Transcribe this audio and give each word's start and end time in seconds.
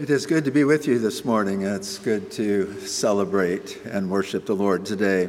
It 0.00 0.08
is 0.08 0.24
good 0.24 0.46
to 0.46 0.50
be 0.50 0.64
with 0.64 0.86
you 0.86 0.98
this 0.98 1.26
morning. 1.26 1.60
It's 1.60 1.98
good 1.98 2.30
to 2.32 2.80
celebrate 2.86 3.84
and 3.84 4.10
worship 4.10 4.46
the 4.46 4.56
Lord 4.56 4.86
today. 4.86 5.28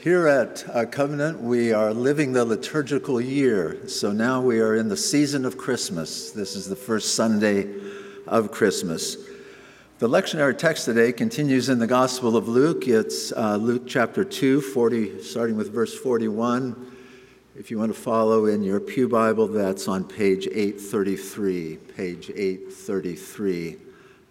Here 0.00 0.26
at 0.26 0.64
uh, 0.74 0.86
Covenant, 0.86 1.42
we 1.42 1.74
are 1.74 1.92
living 1.92 2.32
the 2.32 2.46
liturgical 2.46 3.20
year. 3.20 3.86
So 3.86 4.10
now 4.10 4.40
we 4.40 4.60
are 4.60 4.74
in 4.74 4.88
the 4.88 4.96
season 4.96 5.44
of 5.44 5.58
Christmas. 5.58 6.30
This 6.30 6.56
is 6.56 6.66
the 6.66 6.74
first 6.74 7.16
Sunday 7.16 7.68
of 8.26 8.50
Christmas. 8.50 9.18
The 9.98 10.08
lectionary 10.08 10.56
text 10.56 10.86
today 10.86 11.12
continues 11.12 11.68
in 11.68 11.78
the 11.78 11.86
Gospel 11.86 12.34
of 12.34 12.48
Luke. 12.48 12.88
It's 12.88 13.30
uh, 13.32 13.56
Luke 13.56 13.82
chapter 13.86 14.24
2, 14.24 14.62
40, 14.62 15.22
starting 15.22 15.58
with 15.58 15.70
verse 15.70 15.94
41. 15.94 16.96
If 17.58 17.70
you 17.70 17.78
want 17.78 17.94
to 17.94 18.00
follow 18.00 18.46
in 18.46 18.62
your 18.62 18.80
Pew 18.80 19.06
Bible, 19.06 19.48
that's 19.48 19.86
on 19.86 20.02
page 20.02 20.46
833. 20.46 21.76
Page 21.94 22.30
833 22.30 23.76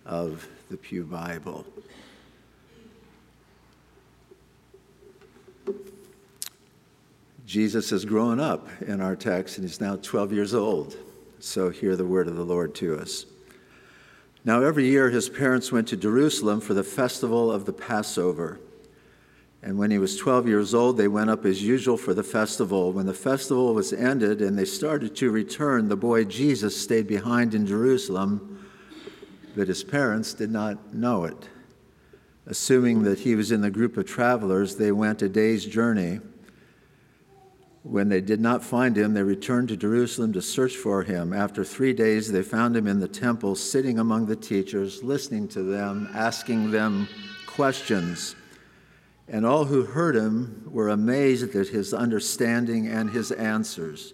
of 0.07 0.47
the 0.71 0.77
Pew 0.77 1.03
Bible. 1.03 1.65
Jesus 7.45 7.89
has 7.91 8.03
grown 8.03 8.39
up 8.39 8.67
in 8.81 8.99
our 8.99 9.15
text 9.15 9.57
and 9.57 9.67
he's 9.67 9.79
now 9.79 9.97
12 9.97 10.33
years 10.33 10.53
old. 10.53 10.97
So 11.39 11.69
hear 11.69 11.95
the 11.95 12.05
word 12.05 12.27
of 12.27 12.35
the 12.35 12.43
Lord 12.43 12.73
to 12.75 12.97
us. 12.97 13.25
Now, 14.43 14.63
every 14.63 14.87
year 14.87 15.09
his 15.09 15.29
parents 15.29 15.71
went 15.71 15.89
to 15.89 15.97
Jerusalem 15.97 16.61
for 16.61 16.73
the 16.73 16.83
festival 16.83 17.51
of 17.51 17.65
the 17.65 17.73
Passover. 17.73 18.59
And 19.61 19.77
when 19.77 19.91
he 19.91 19.97
was 19.97 20.17
12 20.17 20.47
years 20.47 20.73
old, 20.73 20.97
they 20.97 21.07
went 21.07 21.29
up 21.29 21.45
as 21.45 21.61
usual 21.61 21.97
for 21.97 22.13
the 22.13 22.23
festival. 22.23 22.93
When 22.93 23.05
the 23.05 23.13
festival 23.13 23.73
was 23.73 23.91
ended 23.91 24.41
and 24.41 24.57
they 24.57 24.65
started 24.65 25.15
to 25.17 25.31
return, 25.31 25.89
the 25.89 25.97
boy 25.97 26.23
Jesus 26.23 26.81
stayed 26.81 27.07
behind 27.07 27.53
in 27.53 27.65
Jerusalem 27.65 28.56
but 29.57 29.67
his 29.67 29.83
parents 29.83 30.35
did 30.35 30.51
not 30.51 30.93
know 30.93 31.23
it. 31.23 31.49
Assuming 32.45 33.01
that 33.03 33.19
he 33.19 33.35
was 33.35 33.51
in 33.51 33.61
the 33.61 33.71
group 33.71 33.97
of 33.97 34.05
travelers, 34.05 34.75
they 34.75 34.91
went 34.91 35.23
a 35.23 35.27
day's 35.27 35.65
journey. 35.65 36.19
When 37.81 38.07
they 38.07 38.21
did 38.21 38.39
not 38.39 38.63
find 38.63 38.95
him, 38.95 39.15
they 39.15 39.23
returned 39.23 39.69
to 39.69 39.75
Jerusalem 39.75 40.31
to 40.33 40.43
search 40.43 40.75
for 40.75 41.01
him. 41.01 41.33
After 41.33 41.65
three 41.65 41.91
days, 41.91 42.31
they 42.31 42.43
found 42.43 42.77
him 42.77 42.85
in 42.85 42.99
the 42.99 43.07
temple, 43.07 43.55
sitting 43.55 43.97
among 43.97 44.27
the 44.27 44.35
teachers, 44.35 45.03
listening 45.03 45.47
to 45.49 45.63
them, 45.63 46.07
asking 46.13 46.69
them 46.69 47.09
questions. 47.47 48.35
And 49.27 49.43
all 49.43 49.65
who 49.65 49.83
heard 49.83 50.15
him 50.15 50.69
were 50.71 50.89
amazed 50.89 51.55
at 51.55 51.69
his 51.69 51.95
understanding 51.95 52.87
and 52.87 53.09
his 53.09 53.31
answers. 53.31 54.13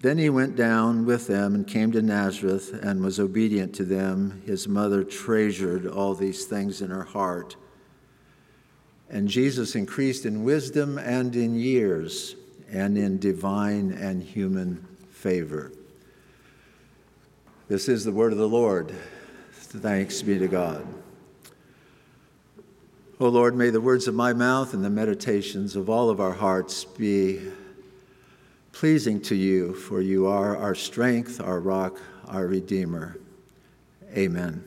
Then 0.00 0.18
he 0.18 0.28
went 0.28 0.56
down 0.56 1.06
with 1.06 1.26
them 1.26 1.54
and 1.54 1.66
came 1.66 1.90
to 1.92 2.02
Nazareth 2.02 2.78
and 2.82 3.02
was 3.02 3.18
obedient 3.18 3.74
to 3.76 3.84
them. 3.84 4.42
His 4.44 4.68
mother 4.68 5.02
treasured 5.02 5.86
all 5.86 6.14
these 6.14 6.44
things 6.44 6.82
in 6.82 6.90
her 6.90 7.04
heart. 7.04 7.56
And 9.08 9.28
Jesus 9.28 9.74
increased 9.74 10.26
in 10.26 10.44
wisdom 10.44 10.98
and 10.98 11.34
in 11.34 11.54
years 11.54 12.34
and 12.70 12.98
in 12.98 13.18
divine 13.18 13.92
and 13.92 14.22
human 14.22 14.86
favor. 15.10 15.72
This 17.68 17.88
is 17.88 18.04
the 18.04 18.12
word 18.12 18.32
of 18.32 18.38
the 18.38 18.48
Lord. 18.48 18.92
Thanks 19.52 20.22
be 20.22 20.38
to 20.38 20.48
God. 20.48 20.86
O 23.18 23.28
Lord, 23.28 23.56
may 23.56 23.70
the 23.70 23.80
words 23.80 24.06
of 24.08 24.14
my 24.14 24.34
mouth 24.34 24.74
and 24.74 24.84
the 24.84 24.90
meditations 24.90 25.74
of 25.74 25.88
all 25.88 26.10
of 26.10 26.20
our 26.20 26.34
hearts 26.34 26.84
be 26.84 27.40
pleasing 28.76 29.18
to 29.18 29.34
you, 29.34 29.72
for 29.72 30.02
you 30.02 30.26
are 30.26 30.54
our 30.54 30.74
strength, 30.74 31.40
our 31.40 31.60
rock, 31.60 31.98
our 32.28 32.46
Redeemer. 32.46 33.18
Amen. 34.14 34.62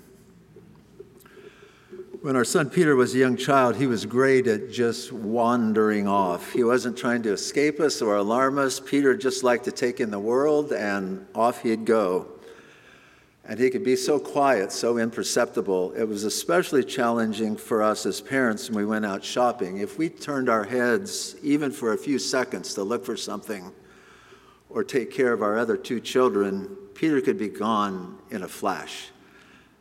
When 2.24 2.36
our 2.36 2.44
son 2.44 2.72
Peter 2.72 2.96
was 2.96 3.14
a 3.14 3.20
young 3.20 3.38
child, 3.38 3.76
he 3.76 3.86
was 3.86 4.08
great 4.08 4.48
at 4.48 4.72
just 4.72 5.14
wandering 5.14 6.08
off. 6.08 6.52
He 6.52 6.64
wasn't 6.64 6.98
trying 6.98 7.22
to 7.22 7.32
escape 7.32 7.80
us 7.80 8.02
or 8.02 8.16
alarm 8.16 8.58
us. 8.58 8.80
Peter 8.80 9.16
just 9.16 9.44
liked 9.44 9.66
to 9.66 9.72
take 9.72 10.00
in 10.00 10.10
the 10.10 10.20
world, 10.20 10.74
and 10.74 11.28
off 11.36 11.62
he'd 11.62 11.86
go. 11.86 12.30
And 13.46 13.60
he 13.60 13.70
could 13.70 13.84
be 13.84 13.96
so 13.96 14.18
quiet, 14.18 14.72
so 14.72 14.98
imperceptible. 14.98 15.94
It 15.94 16.06
was 16.06 16.24
especially 16.24 16.84
challenging 16.84 17.56
for 17.58 17.84
us 17.84 18.08
as 18.08 18.22
parents 18.22 18.72
when 18.72 18.80
we 18.80 18.86
went 18.88 19.06
out 19.06 19.24
shopping. 19.24 19.78
If 19.78 20.00
we 20.00 20.10
turned 20.10 20.50
our 20.50 20.64
heads, 20.64 21.36
even 21.44 21.72
for 21.72 21.94
a 21.94 21.98
few 21.98 22.18
seconds, 22.18 22.74
to 22.74 22.82
look 22.82 23.06
for 23.06 23.16
something, 23.16 23.72
or 24.70 24.84
take 24.84 25.12
care 25.12 25.34
of 25.34 25.42
our 25.42 25.58
other 25.58 25.76
two 25.76 26.00
children, 26.00 26.76
Peter 26.94 27.22
could 27.22 27.38
be 27.38 27.48
gone 27.48 28.18
in 28.30 28.44
a 28.44 28.48
flash, 28.48 29.10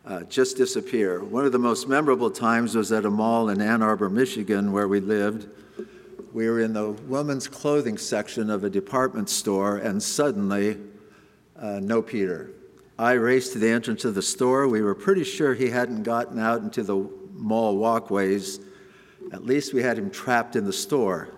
uh, 0.06 0.22
just 0.24 0.56
disappear. 0.56 1.22
One 1.22 1.44
of 1.44 1.52
the 1.52 1.58
most 1.58 1.88
memorable 1.88 2.30
times 2.30 2.74
was 2.74 2.90
at 2.92 3.04
a 3.04 3.10
mall 3.10 3.50
in 3.50 3.60
Ann 3.60 3.82
Arbor, 3.82 4.08
Michigan, 4.08 4.72
where 4.72 4.88
we 4.88 5.00
lived. 5.00 5.48
We 6.32 6.48
were 6.48 6.60
in 6.60 6.72
the 6.72 6.90
women's 6.90 7.48
clothing 7.48 7.98
section 7.98 8.50
of 8.50 8.64
a 8.64 8.70
department 8.70 9.28
store, 9.28 9.76
and 9.78 10.02
suddenly, 10.02 10.78
uh, 11.58 11.80
no 11.80 12.00
Peter. 12.00 12.50
I 12.98 13.12
raced 13.12 13.52
to 13.52 13.58
the 13.58 13.68
entrance 13.68 14.04
of 14.04 14.14
the 14.14 14.22
store. 14.22 14.66
We 14.68 14.82
were 14.82 14.94
pretty 14.94 15.24
sure 15.24 15.54
he 15.54 15.70
hadn't 15.70 16.02
gotten 16.02 16.38
out 16.38 16.62
into 16.62 16.82
the 16.82 17.08
mall 17.32 17.76
walkways. 17.76 18.60
At 19.32 19.44
least 19.44 19.74
we 19.74 19.82
had 19.82 19.98
him 19.98 20.10
trapped 20.10 20.56
in 20.56 20.64
the 20.64 20.72
store. 20.72 21.28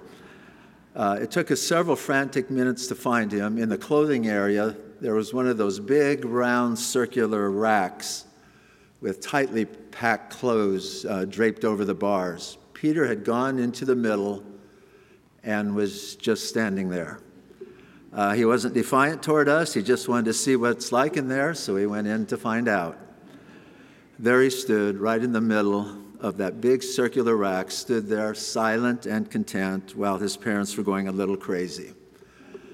Uh, 0.95 1.19
it 1.21 1.31
took 1.31 1.51
us 1.51 1.61
several 1.61 1.95
frantic 1.95 2.51
minutes 2.51 2.87
to 2.89 2.95
find 2.95 3.31
him. 3.31 3.59
In 3.59 3.69
the 3.69 3.79
clothing 3.79 4.27
area, 4.27 4.77
there 5.01 5.15
was 5.15 5.33
one 5.33 5.47
of 5.47 5.57
those 5.57 5.79
big, 5.79 6.25
round, 6.25 6.79
circular 6.79 7.51
racks 7.51 8.25
with 9.01 9.21
tightly 9.21 9.65
packed 9.65 10.33
clothes 10.33 11.05
uh, 11.07 11.25
draped 11.25 11.65
over 11.65 11.85
the 11.85 11.95
bars. 11.95 12.59
Peter 12.75 13.07
had 13.07 13.25
gone 13.25 13.59
into 13.59 13.85
the 13.85 13.95
middle 13.95 14.43
and 15.43 15.75
was 15.75 16.17
just 16.17 16.49
standing 16.49 16.91
there. 16.91 17.21
Uh, 18.13 18.35
he 18.35 18.45
wasn't 18.45 18.75
defiant 18.75 19.23
toward 19.23 19.49
us, 19.49 19.73
he 19.73 19.83
just 19.83 20.09
wanted 20.09 20.25
to 20.25 20.35
see 20.35 20.57
what's 20.57 20.91
like 20.91 21.17
in 21.17 21.29
there, 21.29 21.55
so 21.55 21.77
he 21.77 21.87
went 21.87 22.09
in 22.09 22.27
to 22.27 22.37
find 22.37 22.69
out. 22.69 22.99
There 24.19 24.43
he 24.43 24.51
stood, 24.51 24.99
right 24.99 25.23
in 25.23 25.33
the 25.33 25.41
middle, 25.41 25.97
of 26.21 26.37
that 26.37 26.61
big 26.61 26.83
circular 26.83 27.37
rack 27.37 27.71
stood 27.71 28.07
there 28.07 28.35
silent 28.35 29.07
and 29.07 29.31
content 29.31 29.97
while 29.97 30.19
his 30.19 30.37
parents 30.37 30.77
were 30.77 30.83
going 30.83 31.09
a 31.09 31.13
little 31.13 31.37
crazy. 31.37 31.93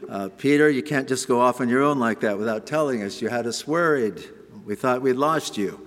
Uh, 0.08 0.28
Peter, 0.36 0.68
you 0.70 0.82
can't 0.82 1.08
just 1.08 1.26
go 1.26 1.40
off 1.40 1.60
on 1.60 1.68
your 1.68 1.82
own 1.82 1.98
like 1.98 2.20
that 2.20 2.38
without 2.38 2.66
telling 2.66 3.02
us. 3.02 3.20
You 3.20 3.28
had 3.28 3.46
us 3.46 3.66
worried. 3.66 4.22
We 4.64 4.74
thought 4.74 5.02
we'd 5.02 5.14
lost 5.14 5.56
you. 5.56 5.82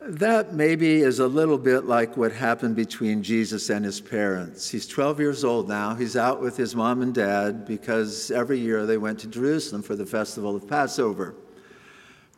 That 0.00 0.54
maybe 0.54 1.02
is 1.02 1.18
a 1.18 1.28
little 1.28 1.58
bit 1.58 1.84
like 1.84 2.16
what 2.16 2.32
happened 2.32 2.74
between 2.74 3.22
Jesus 3.22 3.68
and 3.68 3.84
his 3.84 4.00
parents. 4.00 4.70
He's 4.70 4.86
12 4.86 5.20
years 5.20 5.44
old 5.44 5.68
now. 5.68 5.94
He's 5.94 6.16
out 6.16 6.40
with 6.40 6.56
his 6.56 6.74
mom 6.74 7.02
and 7.02 7.14
dad 7.14 7.66
because 7.66 8.30
every 8.30 8.58
year 8.58 8.86
they 8.86 8.96
went 8.96 9.18
to 9.20 9.26
Jerusalem 9.28 9.82
for 9.82 9.94
the 9.94 10.06
festival 10.06 10.56
of 10.56 10.66
Passover. 10.66 11.34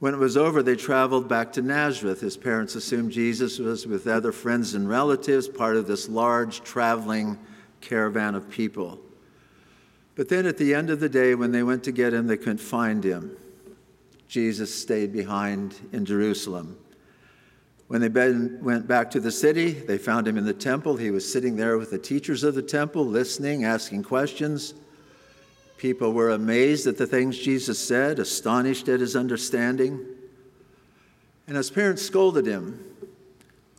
When 0.02 0.14
it 0.14 0.18
was 0.18 0.36
over, 0.36 0.64
they 0.64 0.74
traveled 0.74 1.28
back 1.28 1.52
to 1.52 1.62
Nazareth. 1.62 2.22
His 2.22 2.36
parents 2.36 2.74
assumed 2.74 3.12
Jesus 3.12 3.60
was 3.60 3.86
with 3.86 4.08
other 4.08 4.32
friends 4.32 4.74
and 4.74 4.88
relatives, 4.88 5.46
part 5.46 5.76
of 5.76 5.86
this 5.86 6.08
large 6.08 6.62
traveling 6.62 7.38
caravan 7.80 8.34
of 8.34 8.50
people. 8.50 8.98
But 10.16 10.28
then 10.28 10.44
at 10.44 10.58
the 10.58 10.74
end 10.74 10.90
of 10.90 10.98
the 10.98 11.08
day, 11.08 11.36
when 11.36 11.52
they 11.52 11.62
went 11.62 11.84
to 11.84 11.92
get 11.92 12.12
him, 12.12 12.26
they 12.26 12.36
couldn't 12.36 12.58
find 12.58 13.04
him. 13.04 13.36
Jesus 14.26 14.74
stayed 14.74 15.12
behind 15.12 15.76
in 15.92 16.04
Jerusalem. 16.04 16.76
When 17.86 18.00
they 18.00 18.08
went 18.08 18.88
back 18.88 19.08
to 19.12 19.20
the 19.20 19.30
city, 19.30 19.70
they 19.70 19.98
found 19.98 20.26
him 20.26 20.36
in 20.36 20.46
the 20.46 20.52
temple. 20.52 20.96
He 20.96 21.12
was 21.12 21.32
sitting 21.32 21.54
there 21.54 21.78
with 21.78 21.92
the 21.92 21.98
teachers 21.98 22.42
of 22.42 22.56
the 22.56 22.62
temple, 22.62 23.06
listening, 23.06 23.64
asking 23.64 24.02
questions. 24.02 24.74
People 25.82 26.12
were 26.12 26.30
amazed 26.30 26.86
at 26.86 26.96
the 26.96 27.08
things 27.08 27.36
Jesus 27.36 27.76
said, 27.76 28.20
astonished 28.20 28.88
at 28.88 29.00
his 29.00 29.16
understanding. 29.16 30.06
And 31.48 31.56
his 31.56 31.70
parents 31.70 32.02
scolded 32.02 32.46
him. 32.46 32.84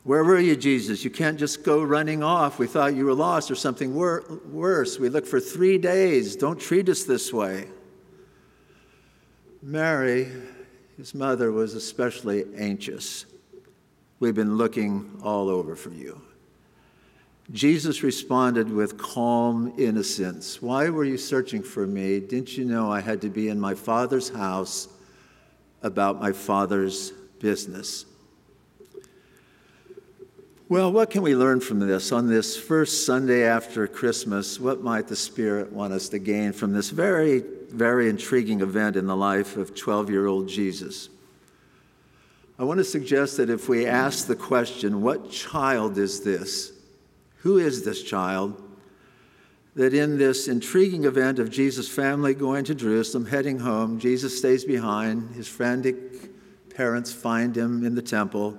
Where 0.02 0.22
were 0.22 0.38
you, 0.38 0.54
Jesus? 0.54 1.02
You 1.02 1.08
can't 1.08 1.38
just 1.38 1.64
go 1.64 1.82
running 1.82 2.22
off. 2.22 2.58
We 2.58 2.66
thought 2.66 2.94
you 2.94 3.06
were 3.06 3.14
lost 3.14 3.50
or 3.50 3.54
something 3.54 3.94
wor- 3.94 4.22
worse. 4.52 4.98
We 4.98 5.08
looked 5.08 5.28
for 5.28 5.40
three 5.40 5.78
days. 5.78 6.36
Don't 6.36 6.60
treat 6.60 6.90
us 6.90 7.04
this 7.04 7.32
way. 7.32 7.68
Mary, 9.62 10.30
his 10.98 11.14
mother, 11.14 11.52
was 11.52 11.72
especially 11.72 12.44
anxious. 12.54 13.24
We've 14.20 14.34
been 14.34 14.58
looking 14.58 15.22
all 15.22 15.48
over 15.48 15.74
for 15.74 15.88
you. 15.88 16.20
Jesus 17.52 18.02
responded 18.02 18.70
with 18.70 18.96
calm 18.96 19.74
innocence. 19.76 20.62
Why 20.62 20.88
were 20.88 21.04
you 21.04 21.18
searching 21.18 21.62
for 21.62 21.86
me? 21.86 22.20
Didn't 22.20 22.56
you 22.56 22.64
know 22.64 22.90
I 22.90 23.00
had 23.00 23.20
to 23.20 23.28
be 23.28 23.48
in 23.48 23.60
my 23.60 23.74
Father's 23.74 24.30
house 24.30 24.88
about 25.82 26.20
my 26.20 26.32
Father's 26.32 27.10
business? 27.40 28.06
Well, 30.70 30.90
what 30.90 31.10
can 31.10 31.20
we 31.20 31.36
learn 31.36 31.60
from 31.60 31.78
this? 31.78 32.10
On 32.10 32.26
this 32.26 32.56
first 32.56 33.04
Sunday 33.04 33.44
after 33.44 33.86
Christmas, 33.86 34.58
what 34.58 34.82
might 34.82 35.06
the 35.06 35.16
Spirit 35.16 35.70
want 35.70 35.92
us 35.92 36.08
to 36.08 36.18
gain 36.18 36.54
from 36.54 36.72
this 36.72 36.88
very, 36.88 37.44
very 37.68 38.08
intriguing 38.08 38.62
event 38.62 38.96
in 38.96 39.06
the 39.06 39.14
life 39.14 39.58
of 39.58 39.74
12 39.74 40.08
year 40.08 40.26
old 40.26 40.48
Jesus? 40.48 41.10
I 42.58 42.64
want 42.64 42.78
to 42.78 42.84
suggest 42.84 43.36
that 43.36 43.50
if 43.50 43.68
we 43.68 43.84
ask 43.84 44.26
the 44.26 44.36
question, 44.36 45.02
What 45.02 45.30
child 45.30 45.98
is 45.98 46.22
this? 46.22 46.72
Who 47.44 47.58
is 47.58 47.84
this 47.84 48.02
child? 48.02 48.60
That 49.74 49.92
in 49.92 50.16
this 50.16 50.48
intriguing 50.48 51.04
event 51.04 51.38
of 51.38 51.50
Jesus' 51.50 51.90
family 51.90 52.32
going 52.32 52.64
to 52.64 52.74
Jerusalem, 52.74 53.26
heading 53.26 53.58
home, 53.58 53.98
Jesus 53.98 54.38
stays 54.38 54.64
behind. 54.64 55.34
His 55.34 55.46
frantic 55.46 56.74
parents 56.74 57.12
find 57.12 57.54
him 57.54 57.84
in 57.84 57.94
the 57.94 58.02
temple. 58.02 58.56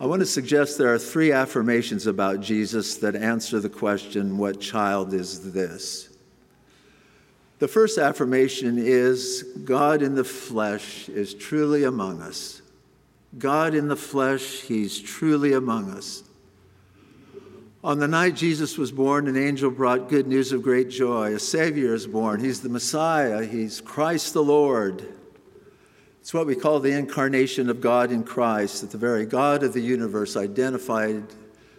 I 0.00 0.06
want 0.06 0.18
to 0.18 0.26
suggest 0.26 0.78
there 0.78 0.92
are 0.92 0.98
three 0.98 1.30
affirmations 1.30 2.08
about 2.08 2.40
Jesus 2.40 2.96
that 2.96 3.14
answer 3.14 3.60
the 3.60 3.68
question, 3.68 4.36
What 4.36 4.60
child 4.60 5.14
is 5.14 5.52
this? 5.52 6.08
The 7.60 7.68
first 7.68 7.98
affirmation 7.98 8.78
is 8.78 9.44
God 9.64 10.02
in 10.02 10.16
the 10.16 10.24
flesh 10.24 11.08
is 11.08 11.34
truly 11.34 11.84
among 11.84 12.20
us. 12.20 12.62
God 13.38 13.76
in 13.76 13.86
the 13.86 13.96
flesh, 13.96 14.62
He's 14.62 15.00
truly 15.00 15.52
among 15.52 15.90
us. 15.90 16.24
On 17.84 18.00
the 18.00 18.08
night 18.08 18.34
Jesus 18.34 18.76
was 18.76 18.90
born, 18.90 19.28
an 19.28 19.36
angel 19.36 19.70
brought 19.70 20.08
good 20.08 20.26
news 20.26 20.50
of 20.50 20.62
great 20.62 20.90
joy. 20.90 21.34
A 21.34 21.38
Savior 21.38 21.94
is 21.94 22.08
born. 22.08 22.40
He's 22.40 22.60
the 22.60 22.68
Messiah, 22.68 23.44
He's 23.44 23.80
Christ 23.80 24.32
the 24.32 24.42
Lord. 24.42 25.14
It's 26.20 26.34
what 26.34 26.46
we 26.46 26.56
call 26.56 26.80
the 26.80 26.90
incarnation 26.90 27.70
of 27.70 27.80
God 27.80 28.10
in 28.10 28.24
Christ, 28.24 28.80
that 28.80 28.90
the 28.90 28.98
very 28.98 29.24
God 29.24 29.62
of 29.62 29.72
the 29.72 29.80
universe 29.80 30.36
identified 30.36 31.22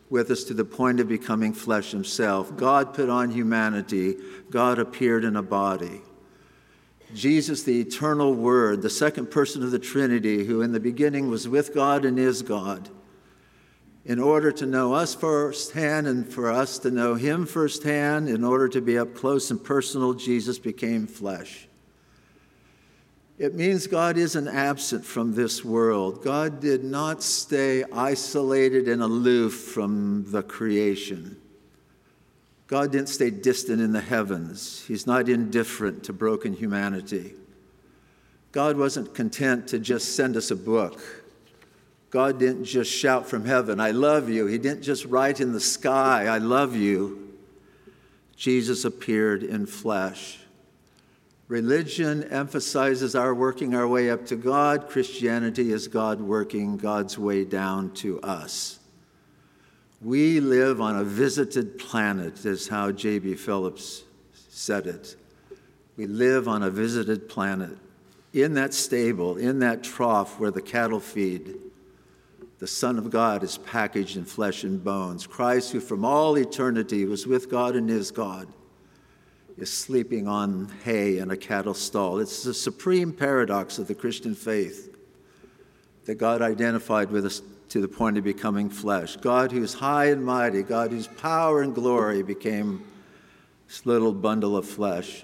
with 0.10 0.32
us 0.32 0.46
to 0.46 0.54
the 0.54 0.66
point 0.66 1.02
of 1.02 1.08
becoming 1.08 1.54
flesh 1.54 1.92
himself. 1.92 2.56
God 2.56 2.94
put 2.94 3.10
on 3.10 3.30
humanity, 3.30 4.16
God 4.50 4.80
appeared 4.80 5.26
in 5.26 5.36
a 5.36 5.44
body. 5.44 6.02
Jesus, 7.14 7.64
the 7.64 7.82
eternal 7.82 8.34
Word, 8.34 8.82
the 8.82 8.90
second 8.90 9.30
person 9.30 9.64
of 9.64 9.72
the 9.72 9.80
Trinity, 9.80 10.46
who 10.46 10.62
in 10.62 10.72
the 10.72 10.80
beginning 10.80 11.30
was 11.30 11.48
with 11.48 11.74
God 11.74 12.06
and 12.06 12.18
is 12.18 12.42
God, 12.42 12.90
in 14.10 14.18
order 14.18 14.52
to 14.52 14.66
know 14.66 14.96
us 14.96 15.14
firsthand 15.14 16.08
and 16.08 16.28
for 16.28 16.50
us 16.50 16.80
to 16.80 16.90
know 16.90 17.14
Him 17.14 17.46
firsthand, 17.46 18.28
in 18.28 18.44
order 18.44 18.68
to 18.68 18.82
be 18.82 18.98
up 18.98 19.14
close 19.14 19.52
and 19.52 19.64
personal, 19.64 20.16
Jesus 20.16 20.58
became 20.58 21.06
flesh. 21.06 21.68
It 23.38 23.54
means 23.54 23.86
God 23.86 24.18
isn't 24.18 24.48
absent 24.48 25.06
from 25.06 25.36
this 25.36 25.64
world. 25.64 26.24
God 26.24 26.60
did 26.60 26.84
not 26.84 27.22
stay 27.22 27.84
isolated 27.94 28.88
and 28.88 29.04
aloof 29.04 29.54
from 29.54 30.26
the 30.32 30.42
creation. 30.42 31.40
God 32.66 32.92
didn't 32.92 33.10
stay 33.10 33.30
distant 33.30 33.80
in 33.80 33.92
the 33.92 34.02
heavens. 34.02 34.84
He's 34.88 35.06
not 35.06 35.30
indifferent 35.30 36.04
to 36.06 36.14
broken 36.14 36.54
humanity. 36.54 37.36
God 38.54 38.76
wasn't 38.76 39.14
content 39.14 39.68
to 39.68 39.78
just 39.78 40.16
send 40.16 40.36
us 40.36 40.50
a 40.50 40.56
book. 40.56 41.00
God 42.10 42.40
didn't 42.40 42.66
just 42.66 42.92
shout 42.92 43.28
from 43.28 43.46
heaven, 43.46 43.80
I 43.80 43.92
love 43.92 44.30
you. 44.30 44.48
He 44.48 44.58
didn't 44.58 44.82
just 44.82 45.06
write 45.06 45.40
in 45.40 45.54
the 45.54 45.60
sky, 45.60 46.26
I 46.26 46.40
love 46.40 46.76
you. 46.76 47.36
Jesus 48.36 48.86
appeared 48.86 49.44
in 49.44 49.66
flesh. 49.66 50.40
Religion 51.50 52.24
emphasizes 52.26 53.16
our 53.16 53.34
working 53.34 53.76
our 53.76 53.88
way 53.88 54.10
up 54.10 54.26
to 54.28 54.36
God. 54.36 54.88
Christianity 54.88 55.72
is 55.72 55.88
God 55.88 56.22
working 56.22 56.78
God's 56.78 57.18
way 57.18 57.44
down 57.44 57.92
to 57.96 58.22
us. 58.22 58.80
We 60.02 60.40
live 60.40 60.80
on 60.80 60.96
a 60.96 61.04
visited 61.04 61.78
planet, 61.78 62.46
is 62.46 62.68
how 62.70 62.92
J.B. 62.92 63.36
Phillips 63.36 64.04
said 64.48 64.88
it. 64.88 65.16
We 65.98 66.08
live 66.08 66.48
on 66.48 66.64
a 66.64 66.70
visited 66.70 67.28
planet. 67.28 67.78
In 68.32 68.54
that 68.54 68.74
stable, 68.74 69.38
in 69.38 69.60
that 69.60 69.84
trough 69.84 70.40
where 70.40 70.52
the 70.52 70.62
cattle 70.62 71.00
feed, 71.00 71.56
the 72.60 72.68
Son 72.68 72.98
of 72.98 73.10
God 73.10 73.42
is 73.44 73.58
packaged 73.58 74.18
in 74.18 74.26
flesh 74.26 74.64
and 74.64 74.84
bones. 74.84 75.26
Christ, 75.26 75.72
who 75.72 75.80
from 75.80 76.04
all 76.04 76.38
eternity 76.38 77.06
was 77.06 77.26
with 77.26 77.50
God 77.50 77.76
and 77.76 77.90
is 77.90 78.12
God, 78.12 78.48
is 79.58 79.72
sleeping 79.72 80.28
on 80.28 80.70
hay 80.84 81.18
in 81.20 81.32
a 81.32 81.38
cattle 81.38 81.74
stall. 81.74 82.20
It's 82.20 82.44
the 82.44 82.54
supreme 82.54 83.14
paradox 83.14 83.80
of 83.80 83.88
the 83.88 83.96
Christian 83.96 84.36
faith 84.36 84.98
that 86.06 86.16
God 86.16 86.42
identified 86.42 87.12
with 87.12 87.26
us 87.26 87.42
to 87.70 87.82
the 87.82 87.88
point 87.88 88.18
of 88.18 88.24
becoming 88.24 88.70
flesh. 88.70 89.16
God, 89.18 89.52
who's 89.52 89.74
high 89.74 90.06
and 90.06 90.26
mighty, 90.26 90.64
God, 90.64 90.92
whose 90.92 91.08
power 91.08 91.62
and 91.62 91.74
glory 91.74 92.24
became 92.24 92.84
this 93.68 93.86
little 93.86 94.14
bundle 94.14 94.58
of 94.58 94.68
flesh. 94.68 95.24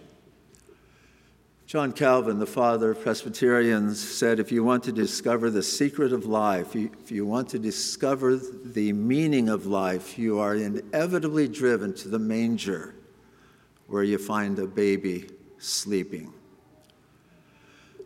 John 1.68 1.94
Calvin, 1.94 2.38
the 2.38 2.46
father 2.46 2.92
of 2.92 3.02
Presbyterians, 3.02 4.00
said 4.00 4.40
if 4.40 4.52
you 4.52 4.64
want 4.64 4.84
to 4.84 4.92
discover 4.92 5.50
the 5.50 5.64
secret 5.64 6.14
of 6.14 6.28
life, 6.28 6.76
if 6.76 7.10
you 7.10 7.26
want 7.26 7.50
to 7.50 7.60
discover 7.60 8.36
the 8.36 8.94
meaning 8.94 9.50
of 9.50 9.66
life, 9.66 10.20
you 10.20 10.38
are 10.38 10.56
inevitably 10.56 11.48
driven 11.48 11.92
to 11.96 12.08
the 12.08 12.20
manger 12.20 12.94
where 13.88 14.04
you 14.04 14.20
find 14.20 14.60
a 14.60 14.68
baby 14.68 15.28
sleeping. 15.58 16.32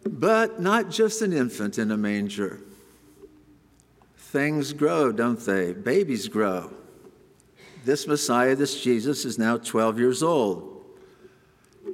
But 0.06 0.62
not 0.62 0.90
just 0.90 1.22
an 1.22 1.34
infant 1.34 1.78
in 1.78 1.92
a 1.92 1.98
manger. 1.98 2.62
Things 4.16 4.72
grow, 4.72 5.12
don't 5.12 5.40
they? 5.40 5.74
Babies 5.74 6.30
grow. 6.30 6.72
This 7.84 8.08
Messiah, 8.08 8.56
this 8.56 8.82
Jesus, 8.82 9.26
is 9.26 9.38
now 9.38 9.58
12 9.58 10.00
years 10.00 10.24
old. 10.24 10.69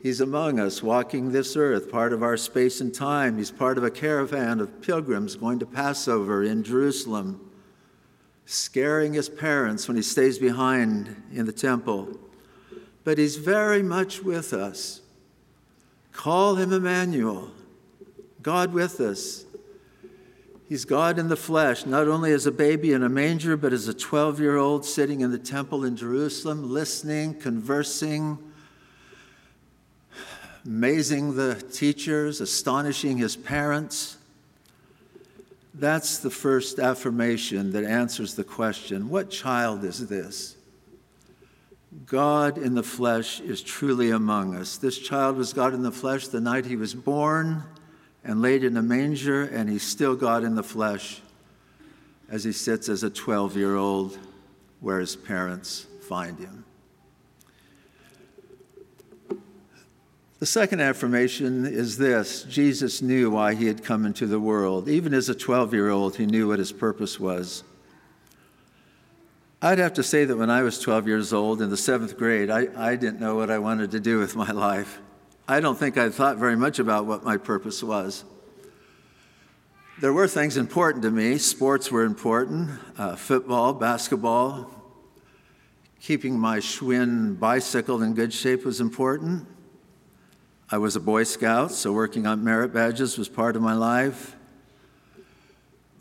He's 0.04 0.22
among 0.22 0.60
us, 0.60 0.84
walking 0.84 1.32
this 1.32 1.56
earth, 1.56 1.92
part 1.92 2.14
of 2.14 2.22
our 2.22 2.38
space 2.38 2.82
and 2.82 2.94
time. 2.94 3.38
He's 3.38 3.52
part 3.52 3.78
of 3.78 3.84
a 3.84 3.92
caravan 3.92 4.60
of 4.60 4.82
pilgrims 4.82 5.36
going 5.36 5.60
to 5.60 5.66
Passover 5.66 6.44
in 6.44 6.64
Jerusalem, 6.64 7.52
scaring 8.46 9.14
his 9.14 9.30
parents 9.30 9.88
when 9.88 9.98
he 9.98 10.04
stays 10.04 10.38
behind 10.38 11.24
in 11.32 11.46
the 11.46 11.54
temple 11.54 12.20
but 13.06 13.20
he's 13.20 13.38
very 13.38 13.84
much 13.84 14.22
with 14.24 14.52
us. 14.52 15.00
Call 16.12 16.56
him 16.56 16.74
Emmanuel, 16.74 17.52
God 18.42 18.74
with 18.74 19.00
us. 19.00 19.46
He's 20.68 20.84
God 20.84 21.20
in 21.20 21.28
the 21.28 21.36
flesh, 21.36 21.86
not 21.86 22.08
only 22.08 22.32
as 22.32 22.48
a 22.48 22.52
baby 22.52 22.92
in 22.92 23.04
a 23.04 23.10
manger, 23.10 23.56
but 23.56 23.72
as 23.72 23.88
a 23.88 23.94
12 23.94 24.40
year 24.40 24.58
old 24.58 24.84
sitting 24.84 25.22
in 25.22 25.32
the 25.32 25.38
temple 25.38 25.86
in 25.86 25.96
Jerusalem, 25.96 26.72
listening, 26.72 27.36
conversing, 27.36 28.40
amazing 30.66 31.36
the 31.36 31.56
teachers, 31.72 32.42
astonishing 32.42 33.18
his 33.18 33.36
parents. 33.36 34.18
That's 35.74 36.20
the 36.20 36.32
first 36.32 36.80
affirmation 36.80 37.72
that 37.74 37.84
answers 37.84 38.36
the 38.36 38.44
question 38.44 39.10
what 39.10 39.30
child 39.30 39.84
is 39.84 40.08
this? 40.08 40.56
God 42.06 42.58
in 42.58 42.76
the 42.76 42.84
flesh 42.84 43.40
is 43.40 43.62
truly 43.62 44.10
among 44.10 44.56
us. 44.56 44.78
This 44.78 44.98
child 44.98 45.38
was 45.38 45.54
God 45.54 45.74
in 45.74 45.82
the 45.82 45.92
flesh 45.92 46.28
the 46.28 46.42
night 46.42 46.66
he 46.66 46.76
was 46.76 46.94
born 46.94 47.64
and 48.24 48.42
laid 48.42 48.64
in 48.64 48.76
a 48.76 48.82
manger, 48.82 49.44
and 49.44 49.70
he's 49.70 49.84
still 49.84 50.16
God 50.16 50.44
in 50.44 50.56
the 50.56 50.64
flesh 50.64 51.22
as 52.30 52.44
he 52.44 52.52
sits 52.52 52.90
as 52.90 53.04
a 53.04 53.10
12 53.10 53.56
year 53.56 53.76
old 53.76 54.18
where 54.82 55.00
his 55.00 55.16
parents 55.16 55.86
find 56.02 56.40
him. 56.40 56.65
The 60.40 60.46
second 60.46 60.82
affirmation 60.82 61.66
is 61.66 61.98
this 61.98 62.44
Jesus 62.44 63.02
knew 63.02 63.32
why 63.32 63.56
he 63.56 63.68
had 63.68 63.84
come 63.84 64.06
into 64.06 64.28
the 64.28 64.40
world. 64.40 64.90
Even 64.90 65.14
as 65.14 65.30
a 65.30 65.36
12 65.36 65.74
year 65.74 65.90
old, 65.90 66.18
he 66.18 66.26
knew 66.26 66.50
what 66.50 66.60
his 66.60 66.74
purpose 66.74 67.20
was. 67.20 67.64
I'd 69.62 69.80
have 69.80 69.94
to 69.94 70.04
say 70.04 70.26
that 70.26 70.38
when 70.38 70.50
I 70.50 70.62
was 70.62 70.80
12 70.80 71.08
years 71.08 71.34
old 71.34 71.62
in 71.62 71.70
the 71.70 71.78
seventh 71.78 72.18
grade, 72.18 72.50
I, 72.50 72.68
I 72.76 72.96
didn't 72.98 73.20
know 73.20 73.36
what 73.36 73.50
I 73.50 73.58
wanted 73.60 73.92
to 73.92 74.00
do 74.00 74.20
with 74.20 74.36
my 74.36 74.52
life. 74.52 75.00
I 75.48 75.60
don't 75.60 75.78
think 75.78 75.98
I 75.98 76.10
thought 76.10 76.38
very 76.38 76.58
much 76.58 76.80
about 76.80 77.06
what 77.06 77.24
my 77.24 77.38
purpose 77.38 77.82
was. 77.82 78.26
There 80.02 80.12
were 80.12 80.28
things 80.28 80.58
important 80.58 81.04
to 81.04 81.12
me. 81.12 81.38
Sports 81.38 81.90
were 81.90 82.04
important 82.04 82.72
uh, 82.98 83.16
football, 83.16 83.74
basketball. 83.74 84.70
Keeping 86.02 86.38
my 86.38 86.58
Schwinn 86.60 87.40
bicycle 87.40 88.04
in 88.04 88.14
good 88.14 88.34
shape 88.34 88.66
was 88.66 88.82
important. 88.82 89.48
I 90.72 90.80
was 90.80 90.96
a 90.96 91.00
Boy 91.00 91.26
Scout, 91.26 91.72
so 91.72 91.94
working 91.94 92.26
on 92.26 92.44
merit 92.44 92.74
badges 92.74 93.20
was 93.20 93.30
part 93.30 93.56
of 93.56 93.62
my 93.62 93.76
life. 93.76 94.36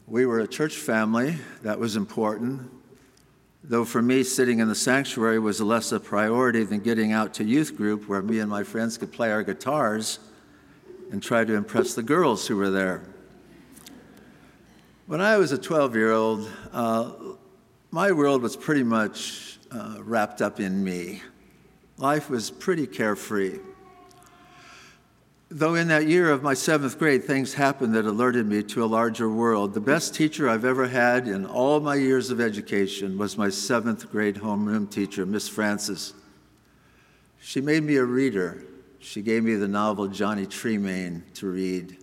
We 0.07 0.25
were 0.25 0.41
a 0.41 0.49
church 0.49 0.77
family, 0.77 1.37
that 1.61 1.79
was 1.79 1.97
important. 1.97 2.71
Though 3.63 3.85
for 3.85 4.01
me, 4.01 4.23
sitting 4.23 4.61
in 4.61 4.69
the 4.69 4.75
sanctuary 4.75 5.39
was 5.39 5.61
less 5.61 5.93
a 5.93 6.01
priority 6.01 6.65
than 6.65 6.81
getting 6.81 7.13
out 7.13 7.35
to 7.35 7.45
youth 7.45 7.77
group 7.77 8.09
where 8.09 8.23
me 8.23 8.39
and 8.39 8.49
my 8.49 8.63
friends 8.63 8.97
could 8.97 9.13
play 9.13 9.31
our 9.31 9.43
guitars 9.43 10.19
and 11.13 11.23
try 11.23 11.45
to 11.45 11.55
impress 11.55 11.93
the 11.93 12.03
girls 12.03 12.47
who 12.47 12.57
were 12.57 12.71
there. 12.71 13.03
When 15.07 15.21
I 15.21 15.37
was 15.37 15.53
a 15.53 15.59
12 15.59 15.95
year 15.95 16.13
old, 16.13 16.51
uh, 16.73 17.13
my 17.91 18.13
world 18.13 18.41
was 18.41 18.57
pretty 18.57 18.83
much 18.83 19.59
uh, 19.71 19.99
wrapped 20.01 20.41
up 20.41 20.59
in 20.59 20.83
me. 20.83 21.21
Life 21.99 22.31
was 22.31 22.51
pretty 22.51 22.87
carefree. 22.87 23.59
Though 25.57 25.77
in 25.77 25.87
that 25.87 26.09
year 26.09 26.33
of 26.33 26.43
my 26.43 26.55
seventh 26.55 26.99
grade, 26.99 27.23
things 27.23 27.55
happened 27.55 27.95
that 27.95 28.07
alerted 28.07 28.45
me 28.45 28.65
to 28.65 28.83
a 28.83 28.87
larger 28.87 29.31
world. 29.31 29.73
The 29.73 29.81
best 29.81 30.13
teacher 30.13 30.49
I've 30.49 30.65
ever 30.65 30.89
had 30.89 31.29
in 31.29 31.47
all 31.47 31.79
my 31.79 31.95
years 31.95 32.31
of 32.31 32.41
education 32.41 33.17
was 33.17 33.39
my 33.39 33.51
seventh 33.51 34.11
grade 34.11 34.35
homeroom 34.35 34.91
teacher, 34.91 35.25
Miss 35.25 35.49
Francis. 35.49 36.13
She 37.41 37.61
made 37.61 37.85
me 37.85 37.95
a 37.95 38.05
reader. 38.05 38.65
She 38.99 39.23
gave 39.23 39.45
me 39.45 39.55
the 39.55 39.69
novel 39.69 40.09
Johnny 40.09 40.45
Tremain 40.45 41.23
to 41.35 41.49
read 41.49 41.99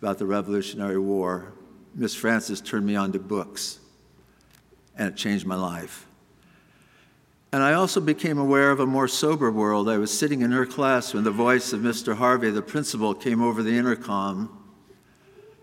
about 0.00 0.18
the 0.18 0.26
Revolutionary 0.26 0.98
War. 0.98 1.52
Miss 1.96 2.14
Francis 2.14 2.60
turned 2.60 2.86
me 2.86 2.94
on 2.94 3.10
to 3.10 3.18
books, 3.18 3.80
and 4.96 5.08
it 5.08 5.16
changed 5.16 5.44
my 5.44 5.56
life. 5.56 6.06
And 7.52 7.62
I 7.62 7.72
also 7.72 8.00
became 8.00 8.38
aware 8.38 8.70
of 8.70 8.78
a 8.78 8.86
more 8.86 9.08
sober 9.08 9.50
world. 9.50 9.88
I 9.88 9.98
was 9.98 10.16
sitting 10.16 10.42
in 10.42 10.52
her 10.52 10.66
class 10.66 11.12
when 11.12 11.24
the 11.24 11.32
voice 11.32 11.72
of 11.72 11.80
Mr. 11.80 12.14
Harvey, 12.14 12.50
the 12.50 12.62
principal, 12.62 13.12
came 13.12 13.42
over 13.42 13.62
the 13.62 13.76
intercom 13.76 14.56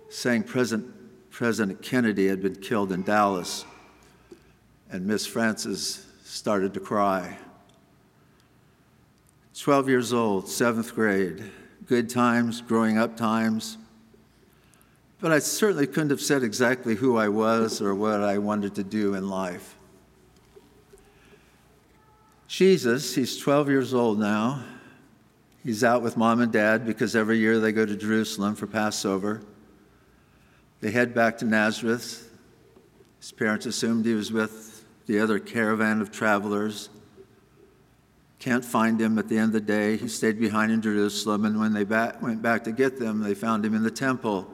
saying 0.10 0.44
President, 0.44 0.94
President 1.32 1.82
Kennedy 1.82 2.28
had 2.28 2.42
been 2.42 2.56
killed 2.56 2.92
in 2.92 3.04
Dallas. 3.04 3.66
And 4.90 5.06
Miss 5.06 5.26
Francis 5.26 6.06
started 6.24 6.74
to 6.74 6.80
cry. 6.80 7.38
12 9.58 9.90
years 9.90 10.14
old, 10.14 10.48
seventh 10.48 10.94
grade, 10.94 11.44
good 11.86 12.10
times, 12.10 12.62
growing 12.62 12.98
up 12.98 13.18
times. 13.18 13.78
But 15.20 15.32
I 15.32 15.40
certainly 15.40 15.88
couldn't 15.88 16.12
have 16.12 16.22
said 16.22 16.44
exactly 16.44 16.96
who 16.96 17.18
I 17.18 17.30
was 17.30 17.82
or 17.82 17.96
what 17.96 18.22
I 18.22 18.38
wanted 18.38 18.76
to 18.76 18.84
do 18.84 19.16
in 19.16 19.30
life. 19.30 19.77
Jesus, 22.48 23.14
he's 23.14 23.38
12 23.38 23.70
years 23.70 23.94
old 23.94 24.20
now. 24.20 24.64
He's 25.64 25.84
out 25.84 26.02
with 26.02 26.16
mom 26.16 26.40
and 26.40 26.52
dad 26.52 26.86
because 26.86 27.14
every 27.14 27.40
year 27.40 27.60
they 27.60 27.74
go 27.74 27.86
to 27.86 27.96
Jerusalem 27.96 28.56
for 28.56 28.68
Passover. 28.68 29.42
They 30.80 30.92
head 30.92 31.14
back 31.14 31.38
to 31.40 31.46
Nazareth. 31.46 32.32
His 33.20 33.34
parents 33.34 33.66
assumed 33.66 34.06
he 34.06 34.14
was 34.14 34.32
with 34.32 34.86
the 35.08 35.20
other 35.20 35.40
caravan 35.40 36.00
of 36.00 36.10
travelers. 36.10 36.90
Can't 38.40 38.64
find 38.64 39.02
him 39.02 39.20
at 39.20 39.28
the 39.28 39.38
end 39.38 39.48
of 39.48 39.54
the 39.54 39.60
day. 39.60 39.98
He 39.98 40.08
stayed 40.08 40.40
behind 40.40 40.72
in 40.72 40.82
Jerusalem, 40.82 41.44
and 41.44 41.60
when 41.60 41.74
they 41.74 41.84
back, 41.84 42.22
went 42.22 42.42
back 42.42 42.64
to 42.64 42.72
get 42.72 42.98
them, 42.98 43.20
they 43.20 43.34
found 43.34 43.66
him 43.66 43.74
in 43.74 43.84
the 43.84 43.92
temple, 43.92 44.48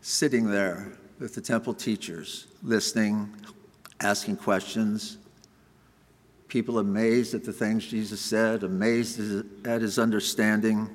sitting 0.00 0.48
there 0.48 0.92
with 1.18 1.34
the 1.34 1.40
temple 1.42 1.74
teachers, 1.74 2.46
listening, 2.62 3.34
asking 4.00 4.36
questions 4.36 5.18
people 6.50 6.80
amazed 6.80 7.32
at 7.32 7.44
the 7.44 7.52
things 7.52 7.86
Jesus 7.86 8.20
said, 8.20 8.64
amazed 8.64 9.18
at 9.64 9.80
his 9.80 9.98
understanding. 9.98 10.94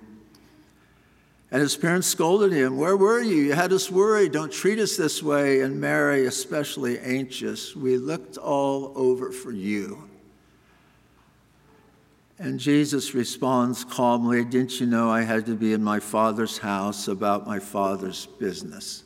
And 1.50 1.62
his 1.62 1.78
parents 1.78 2.08
scolded 2.08 2.52
him, 2.52 2.78
Where 2.78 2.98
were 2.98 3.22
you? 3.22 3.38
You 3.38 3.54
had 3.54 3.72
us 3.72 3.90
worried. 3.90 4.34
Don't 4.34 4.52
treat 4.52 4.78
us 4.78 4.98
this 4.98 5.24
way. 5.24 5.62
And 5.62 5.80
Mary, 5.80 6.26
especially 6.26 7.00
anxious, 7.00 7.76
we 7.76 7.98
looked 7.98 8.38
all 8.38 8.92
over 8.96 9.32
for 9.32 9.52
you. 9.52 10.10
And 12.38 12.60
Jesus 12.60 13.16
responds 13.16 13.86
calmly, 13.86 14.44
Didn't 14.44 14.82
you 14.82 14.88
know 14.88 15.10
I 15.10 15.22
had 15.22 15.46
to 15.46 15.56
be 15.56 15.72
in 15.72 15.82
my 15.82 16.02
Father's 16.02 16.58
house 16.58 17.08
about 17.08 17.48
my 17.48 17.60
Father's 17.60 18.26
business? 18.26 19.04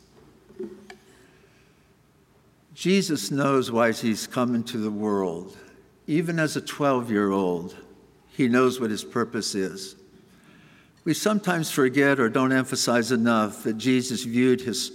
Jesus 2.73 3.29
knows 3.29 3.71
why 3.71 3.91
he's 3.91 4.25
come 4.25 4.55
into 4.55 4.77
the 4.77 4.89
world 4.89 5.55
even 6.09 6.39
as 6.39 6.55
a 6.55 6.61
12 6.61 7.11
year 7.11 7.29
old, 7.29 7.75
he 8.29 8.47
knows 8.47 8.79
what 8.79 8.89
his 8.89 9.03
purpose 9.03 9.53
is. 9.53 9.95
We 11.03 11.13
sometimes 11.13 11.69
forget 11.69 12.19
or 12.19 12.29
don't 12.29 12.51
emphasize 12.51 13.11
enough 13.11 13.61
that 13.63 13.77
Jesus 13.77 14.23
viewed 14.23 14.61
his 14.61 14.91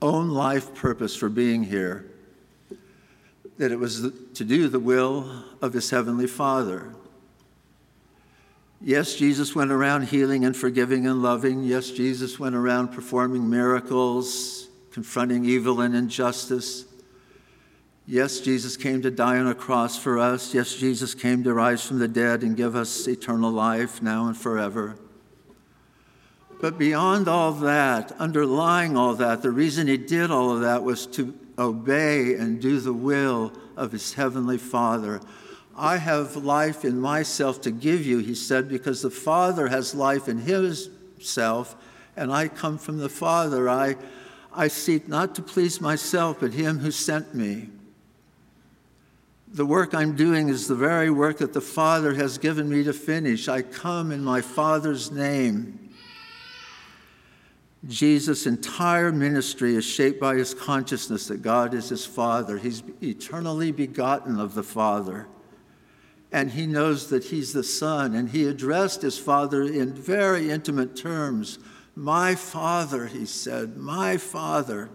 own 0.00 0.28
life 0.28 0.72
purpose 0.72 1.16
for 1.16 1.28
being 1.28 1.64
here, 1.64 2.04
that 3.58 3.72
it 3.72 3.78
was 3.78 4.02
to 4.34 4.44
do 4.44 4.68
the 4.68 4.78
will 4.78 5.44
of 5.60 5.72
his 5.72 5.90
heavenly 5.90 6.28
Father. 6.28 6.94
Yes, 8.80 9.16
Jesus 9.16 9.56
went 9.56 9.72
around 9.72 10.04
healing 10.04 10.44
and 10.44 10.56
forgiving 10.56 11.08
and 11.08 11.22
loving. 11.22 11.64
Yes, 11.64 11.90
Jesus 11.90 12.38
went 12.38 12.54
around 12.54 12.88
performing 12.88 13.50
miracles, 13.50 14.68
confronting 14.92 15.44
evil 15.44 15.80
and 15.80 15.94
injustice. 15.96 16.84
Yes, 18.06 18.40
Jesus 18.40 18.76
came 18.76 19.00
to 19.02 19.12
die 19.12 19.38
on 19.38 19.46
a 19.46 19.54
cross 19.54 19.96
for 19.96 20.18
us. 20.18 20.52
Yes, 20.52 20.74
Jesus 20.74 21.14
came 21.14 21.44
to 21.44 21.54
rise 21.54 21.86
from 21.86 22.00
the 22.00 22.08
dead 22.08 22.42
and 22.42 22.56
give 22.56 22.74
us 22.74 23.06
eternal 23.06 23.50
life 23.50 24.02
now 24.02 24.26
and 24.26 24.36
forever. 24.36 24.96
But 26.60 26.78
beyond 26.78 27.28
all 27.28 27.52
that, 27.52 28.12
underlying 28.18 28.96
all 28.96 29.14
that, 29.14 29.42
the 29.42 29.50
reason 29.52 29.86
he 29.86 29.96
did 29.96 30.30
all 30.32 30.50
of 30.50 30.62
that 30.62 30.82
was 30.82 31.06
to 31.08 31.32
obey 31.58 32.34
and 32.34 32.60
do 32.60 32.80
the 32.80 32.92
will 32.92 33.52
of 33.76 33.92
his 33.92 34.14
heavenly 34.14 34.58
Father. 34.58 35.20
I 35.76 35.96
have 35.98 36.36
life 36.36 36.84
in 36.84 37.00
myself 37.00 37.60
to 37.62 37.70
give 37.70 38.04
you, 38.04 38.18
he 38.18 38.34
said, 38.34 38.68
because 38.68 39.02
the 39.02 39.10
Father 39.10 39.68
has 39.68 39.94
life 39.94 40.28
in 40.28 40.38
himself, 40.38 41.76
and 42.16 42.32
I 42.32 42.48
come 42.48 42.78
from 42.78 42.98
the 42.98 43.08
Father. 43.08 43.68
I, 43.68 43.96
I 44.52 44.68
seek 44.68 45.08
not 45.08 45.36
to 45.36 45.42
please 45.42 45.80
myself, 45.80 46.40
but 46.40 46.52
him 46.52 46.80
who 46.80 46.90
sent 46.90 47.34
me 47.34 47.68
the 49.52 49.66
work 49.66 49.94
I'm 49.94 50.16
doing 50.16 50.48
is 50.48 50.66
the 50.66 50.74
very 50.74 51.10
work 51.10 51.38
that 51.38 51.52
the 51.52 51.60
Father 51.60 52.14
has 52.14 52.38
given 52.38 52.70
me 52.70 52.84
to 52.84 52.92
finish. 52.92 53.48
I 53.48 53.60
come 53.60 54.10
in 54.10 54.24
my 54.24 54.40
Father's 54.40 55.10
name. 55.10 55.90
Jesus' 57.86 58.46
entire 58.46 59.12
ministry 59.12 59.74
is 59.74 59.84
shaped 59.84 60.20
by 60.20 60.36
his 60.36 60.54
consciousness 60.54 61.26
that 61.26 61.42
God 61.42 61.74
is 61.74 61.88
his 61.88 62.06
Father. 62.06 62.56
He's 62.56 62.82
eternally 63.02 63.72
begotten 63.72 64.40
of 64.40 64.54
the 64.54 64.62
Father. 64.62 65.26
And 66.30 66.52
he 66.52 66.66
knows 66.66 67.10
that 67.10 67.24
he's 67.24 67.52
the 67.52 67.64
Son. 67.64 68.14
And 68.14 68.30
he 68.30 68.46
addressed 68.46 69.02
his 69.02 69.18
Father 69.18 69.62
in 69.62 69.92
very 69.92 70.50
intimate 70.50 70.96
terms. 70.96 71.58
My 71.94 72.36
Father, 72.36 73.06
he 73.06 73.26
said, 73.26 73.76
my 73.76 74.16
Father. 74.16 74.88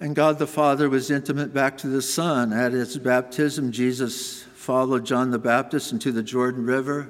And 0.00 0.14
God 0.14 0.38
the 0.38 0.46
Father 0.46 0.88
was 0.88 1.10
intimate 1.10 1.52
back 1.52 1.76
to 1.78 1.88
the 1.88 2.02
Son. 2.02 2.52
At 2.52 2.72
his 2.72 2.96
baptism, 2.98 3.72
Jesus 3.72 4.44
followed 4.54 5.04
John 5.04 5.32
the 5.32 5.40
Baptist 5.40 5.92
into 5.92 6.12
the 6.12 6.22
Jordan 6.22 6.64
River. 6.64 7.08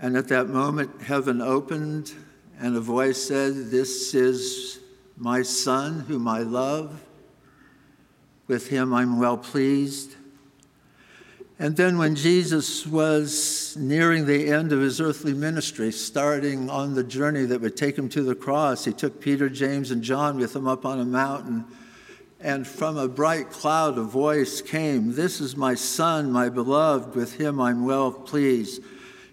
And 0.00 0.16
at 0.16 0.28
that 0.28 0.48
moment, 0.48 1.02
heaven 1.02 1.40
opened, 1.40 2.12
and 2.58 2.76
a 2.76 2.80
voice 2.80 3.22
said, 3.22 3.70
This 3.70 4.12
is 4.12 4.80
my 5.16 5.42
Son, 5.42 6.00
whom 6.00 6.26
I 6.26 6.40
love. 6.40 7.00
With 8.48 8.68
him 8.68 8.92
I'm 8.92 9.18
well 9.18 9.38
pleased. 9.38 10.16
And 11.58 11.74
then, 11.74 11.96
when 11.96 12.16
Jesus 12.16 12.86
was 12.86 13.74
nearing 13.78 14.26
the 14.26 14.52
end 14.52 14.72
of 14.72 14.80
his 14.80 15.00
earthly 15.00 15.32
ministry, 15.32 15.90
starting 15.90 16.68
on 16.68 16.94
the 16.94 17.02
journey 17.02 17.46
that 17.46 17.62
would 17.62 17.78
take 17.78 17.96
him 17.96 18.10
to 18.10 18.22
the 18.22 18.34
cross, 18.34 18.84
he 18.84 18.92
took 18.92 19.22
Peter, 19.22 19.48
James, 19.48 19.90
and 19.90 20.02
John 20.02 20.36
with 20.36 20.54
him 20.54 20.68
up 20.68 20.84
on 20.84 21.00
a 21.00 21.04
mountain. 21.06 21.64
And 22.40 22.66
from 22.66 22.98
a 22.98 23.08
bright 23.08 23.48
cloud, 23.48 23.96
a 23.96 24.02
voice 24.02 24.60
came 24.60 25.14
This 25.14 25.40
is 25.40 25.56
my 25.56 25.74
Son, 25.74 26.30
my 26.30 26.50
beloved, 26.50 27.16
with 27.16 27.40
him 27.40 27.58
I'm 27.58 27.86
well 27.86 28.12
pleased. 28.12 28.82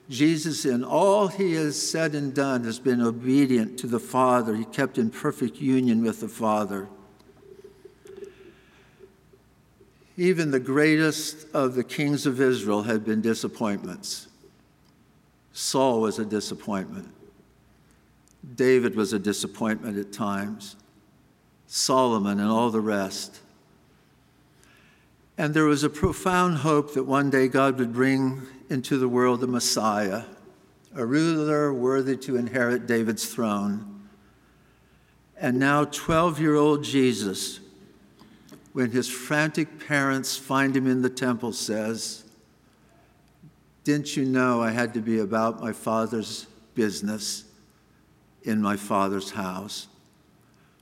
Jesus, 0.10 0.64
in 0.64 0.84
all 0.84 1.28
he 1.28 1.56
has 1.56 1.82
said 1.82 2.16
and 2.16 2.34
done, 2.34 2.64
has 2.64 2.80
been 2.80 3.02
obedient 3.02 3.78
to 3.80 3.88
the 3.88 4.00
Father. 4.00 4.56
He 4.56 4.66
kept 4.66 4.98
in 4.98 5.10
perfect 5.10 5.58
union 5.58 6.02
with 6.02 6.22
the 6.22 6.30
Father. 6.30 6.88
Even 10.18 10.52
the 10.52 10.60
greatest 10.60 11.48
of 11.54 11.76
the 11.76 11.84
kings 11.84 12.26
of 12.26 12.40
Israel 12.40 12.84
had 12.84 13.04
been 13.04 13.22
disappointments. 13.22 14.28
Saul 15.54 16.02
was 16.02 16.20
a 16.20 16.26
disappointment. 16.26 17.10
David 18.56 18.96
was 18.96 19.14
a 19.14 19.20
disappointment 19.20 19.98
at 19.98 20.12
times. 20.12 20.76
Solomon 21.68 22.40
and 22.40 22.50
all 22.50 22.70
the 22.70 22.80
rest. 22.80 23.40
And 25.38 25.54
there 25.54 25.66
was 25.66 25.84
a 25.84 25.90
profound 25.90 26.58
hope 26.58 26.94
that 26.94 27.06
one 27.06 27.30
day 27.30 27.48
God 27.48 27.80
would 27.80 27.94
bring 27.94 28.44
into 28.70 28.98
the 28.98 29.08
world 29.08 29.44
a 29.44 29.48
Messiah, 29.48 30.24
a 30.96 31.06
ruler 31.06 31.74
worthy 31.74 32.16
to 32.18 32.36
inherit 32.36 32.86
David's 32.86 33.26
throne. 33.26 34.08
And 35.38 35.58
now, 35.58 35.86
12 35.86 36.40
year 36.40 36.56
old 36.56 36.84
Jesus, 36.84 37.60
when 38.74 38.90
his 38.90 39.08
frantic 39.08 39.88
parents 39.88 40.36
find 40.36 40.76
him 40.76 40.88
in 40.88 41.02
the 41.02 41.10
temple, 41.10 41.54
says, 41.54 42.24
Didn't 43.84 44.18
you 44.18 44.26
know 44.26 44.62
I 44.62 44.72
had 44.72 44.94
to 44.96 45.00
be 45.00 45.20
about 45.20 45.62
my 45.62 45.72
father's 45.72 46.48
business 46.74 47.46
in 48.42 48.62
my 48.62 48.76
father's 48.76 49.32
house? 49.32 49.88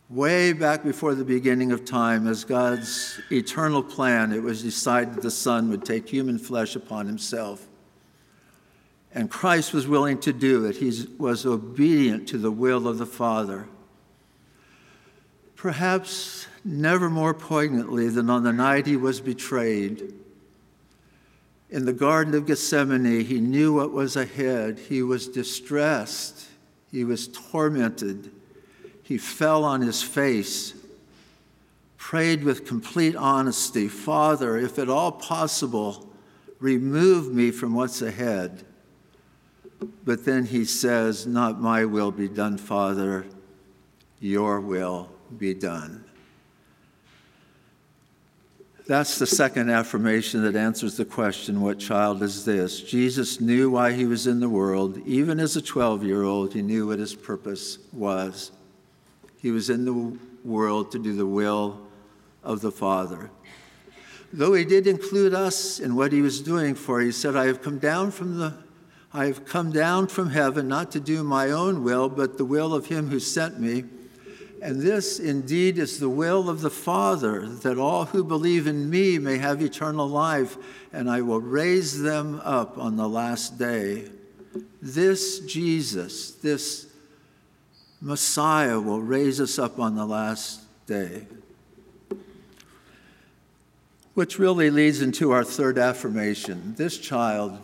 Way 0.09 0.51
back 0.51 0.83
before 0.83 1.15
the 1.15 1.23
beginning 1.23 1.71
of 1.71 1.85
time, 1.85 2.27
as 2.27 2.43
God's 2.43 3.19
eternal 3.29 3.83
plan, 3.83 4.31
it 4.33 4.41
was 4.41 4.61
decided 4.61 5.21
the 5.21 5.31
Son 5.31 5.69
would 5.69 5.85
take 5.85 6.07
human 6.07 6.37
flesh 6.37 6.75
upon 6.75 7.07
himself. 7.07 7.67
And 9.13 9.29
Christ 9.29 9.73
was 9.73 9.87
willing 9.87 10.19
to 10.21 10.31
do 10.31 10.65
it. 10.65 10.77
He 10.77 11.07
was 11.17 11.45
obedient 11.45 12.27
to 12.29 12.37
the 12.37 12.51
will 12.51 12.87
of 12.87 12.97
the 12.97 13.05
Father. 13.05 13.67
Perhaps 15.55 16.47
never 16.63 17.09
more 17.09 17.33
poignantly 17.33 18.09
than 18.09 18.29
on 18.29 18.43
the 18.43 18.53
night 18.53 18.85
he 18.85 18.97
was 18.97 19.21
betrayed. 19.21 20.13
In 21.69 21.85
the 21.85 21.93
Garden 21.93 22.33
of 22.35 22.45
Gethsemane, 22.45 23.25
he 23.25 23.39
knew 23.39 23.73
what 23.73 23.91
was 23.91 24.15
ahead. 24.15 24.77
He 24.77 25.01
was 25.01 25.27
distressed, 25.27 26.47
he 26.91 27.03
was 27.03 27.27
tormented 27.27 28.31
he 29.11 29.17
fell 29.17 29.65
on 29.65 29.81
his 29.81 30.01
face, 30.01 30.73
prayed 31.97 32.45
with 32.45 32.65
complete 32.65 33.13
honesty 33.13 33.89
Father, 33.89 34.55
if 34.57 34.79
at 34.79 34.87
all 34.87 35.11
possible, 35.11 36.09
remove 36.59 37.29
me 37.33 37.51
from 37.51 37.75
what's 37.75 38.01
ahead. 38.01 38.63
But 40.05 40.23
then 40.23 40.45
he 40.45 40.63
says, 40.63 41.27
Not 41.27 41.59
my 41.59 41.83
will 41.83 42.11
be 42.11 42.29
done, 42.29 42.57
Father, 42.57 43.25
your 44.21 44.61
will 44.61 45.09
be 45.37 45.53
done. 45.53 46.05
That's 48.87 49.19
the 49.19 49.27
second 49.27 49.69
affirmation 49.69 50.43
that 50.43 50.55
answers 50.55 50.97
the 50.97 51.05
question, 51.05 51.61
What 51.61 51.79
child 51.79 52.23
is 52.23 52.45
this? 52.45 52.81
Jesus 52.81 53.39
knew 53.39 53.69
why 53.69 53.93
he 53.93 54.05
was 54.05 54.27
in 54.27 54.39
the 54.39 54.49
world. 54.49 54.97
Even 55.05 55.39
as 55.39 55.55
a 55.55 55.61
12 55.61 56.03
year 56.03 56.23
old, 56.23 56.53
he 56.53 56.61
knew 56.61 56.87
what 56.87 56.99
his 56.99 57.13
purpose 57.13 57.77
was. 57.93 58.51
He 59.41 59.51
was 59.51 59.69
in 59.69 59.85
the 59.85 60.17
world 60.43 60.91
to 60.91 60.99
do 60.99 61.15
the 61.15 61.25
will 61.25 61.79
of 62.43 62.61
the 62.61 62.71
Father. 62.71 63.29
Though 64.33 64.53
he 64.53 64.65
did 64.65 64.87
include 64.87 65.33
us 65.33 65.79
in 65.79 65.95
what 65.95 66.11
he 66.11 66.21
was 66.21 66.41
doing 66.41 66.73
for, 66.73 67.01
he 67.01 67.11
said, 67.11 67.35
I 67.35 67.47
have 67.47 67.61
come 67.61 67.79
down 67.79 68.11
from 68.11 68.37
the 68.37 68.53
I 69.13 69.25
have 69.25 69.45
come 69.45 69.73
down 69.73 70.07
from 70.07 70.29
heaven 70.29 70.69
not 70.69 70.91
to 70.91 70.99
do 71.01 71.21
my 71.21 71.51
own 71.51 71.83
will, 71.83 72.07
but 72.07 72.37
the 72.37 72.45
will 72.45 72.73
of 72.73 72.85
him 72.85 73.09
who 73.09 73.19
sent 73.19 73.59
me. 73.59 73.83
And 74.61 74.79
this 74.79 75.19
indeed 75.19 75.79
is 75.79 75.99
the 75.99 76.09
will 76.09 76.47
of 76.47 76.61
the 76.61 76.69
Father, 76.69 77.47
that 77.47 77.79
all 77.79 78.05
who 78.05 78.23
believe 78.23 78.67
in 78.67 78.91
me 78.91 79.17
may 79.17 79.39
have 79.39 79.59
eternal 79.59 80.07
life, 80.07 80.55
and 80.93 81.09
I 81.09 81.21
will 81.21 81.41
raise 81.41 81.99
them 81.99 82.39
up 82.43 82.77
on 82.77 82.95
the 82.95 83.09
last 83.09 83.57
day. 83.57 84.09
This 84.79 85.39
Jesus, 85.39 86.31
this 86.33 86.85
Messiah 88.01 88.79
will 88.79 89.01
raise 89.01 89.41
us 89.41 89.57
up 89.57 89.79
on 89.79 89.95
the 89.95 90.05
last 90.05 90.61
day. 90.85 91.25
Which 94.13 94.37
really 94.37 94.69
leads 94.69 95.01
into 95.01 95.31
our 95.31 95.43
third 95.43 95.79
affirmation. 95.79 96.75
This 96.77 96.99
child 96.99 97.57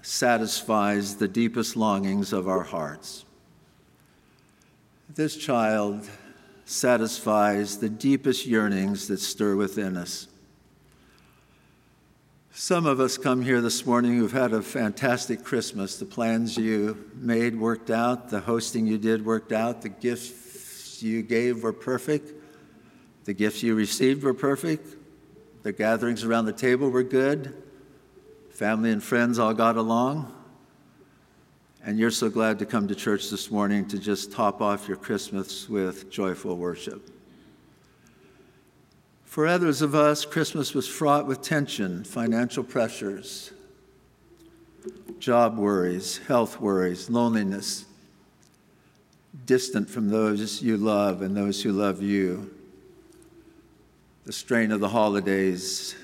satisfies 0.00 1.16
the 1.16 1.28
deepest 1.28 1.76
longings 1.76 2.32
of 2.32 2.48
our 2.48 2.62
hearts. 2.62 3.23
This 5.08 5.36
child 5.36 6.08
satisfies 6.64 7.78
the 7.78 7.90
deepest 7.90 8.46
yearnings 8.46 9.08
that 9.08 9.20
stir 9.20 9.54
within 9.54 9.96
us. 9.96 10.28
Some 12.52 12.86
of 12.86 13.00
us 13.00 13.18
come 13.18 13.42
here 13.42 13.60
this 13.60 13.84
morning 13.84 14.16
who've 14.16 14.32
had 14.32 14.52
a 14.52 14.62
fantastic 14.62 15.44
Christmas. 15.44 15.98
The 15.98 16.06
plans 16.06 16.56
you 16.56 17.10
made 17.16 17.58
worked 17.58 17.90
out, 17.90 18.30
the 18.30 18.40
hosting 18.40 18.86
you 18.86 18.96
did 18.96 19.24
worked 19.24 19.52
out, 19.52 19.82
the 19.82 19.88
gifts 19.88 21.02
you 21.02 21.22
gave 21.22 21.62
were 21.62 21.72
perfect, 21.72 22.32
the 23.24 23.34
gifts 23.34 23.62
you 23.62 23.74
received 23.74 24.22
were 24.22 24.34
perfect, 24.34 24.96
the 25.64 25.72
gatherings 25.72 26.24
around 26.24 26.46
the 26.46 26.52
table 26.52 26.88
were 26.88 27.02
good, 27.02 27.54
family 28.50 28.90
and 28.90 29.02
friends 29.02 29.38
all 29.38 29.54
got 29.54 29.76
along. 29.76 30.33
And 31.86 31.98
you're 31.98 32.10
so 32.10 32.30
glad 32.30 32.58
to 32.60 32.66
come 32.66 32.88
to 32.88 32.94
church 32.94 33.28
this 33.28 33.50
morning 33.50 33.86
to 33.88 33.98
just 33.98 34.32
top 34.32 34.62
off 34.62 34.88
your 34.88 34.96
Christmas 34.96 35.68
with 35.68 36.10
joyful 36.10 36.56
worship. 36.56 37.10
For 39.26 39.46
others 39.46 39.82
of 39.82 39.94
us, 39.94 40.24
Christmas 40.24 40.72
was 40.72 40.88
fraught 40.88 41.26
with 41.26 41.42
tension, 41.42 42.02
financial 42.02 42.64
pressures, 42.64 43.52
job 45.18 45.58
worries, 45.58 46.20
health 46.26 46.58
worries, 46.58 47.10
loneliness, 47.10 47.84
distant 49.44 49.90
from 49.90 50.08
those 50.08 50.62
you 50.62 50.78
love 50.78 51.20
and 51.20 51.36
those 51.36 51.62
who 51.62 51.70
love 51.70 52.00
you. 52.00 52.50
The 54.24 54.32
strain 54.32 54.72
of 54.72 54.80
the 54.80 54.88
holidays 54.88 55.94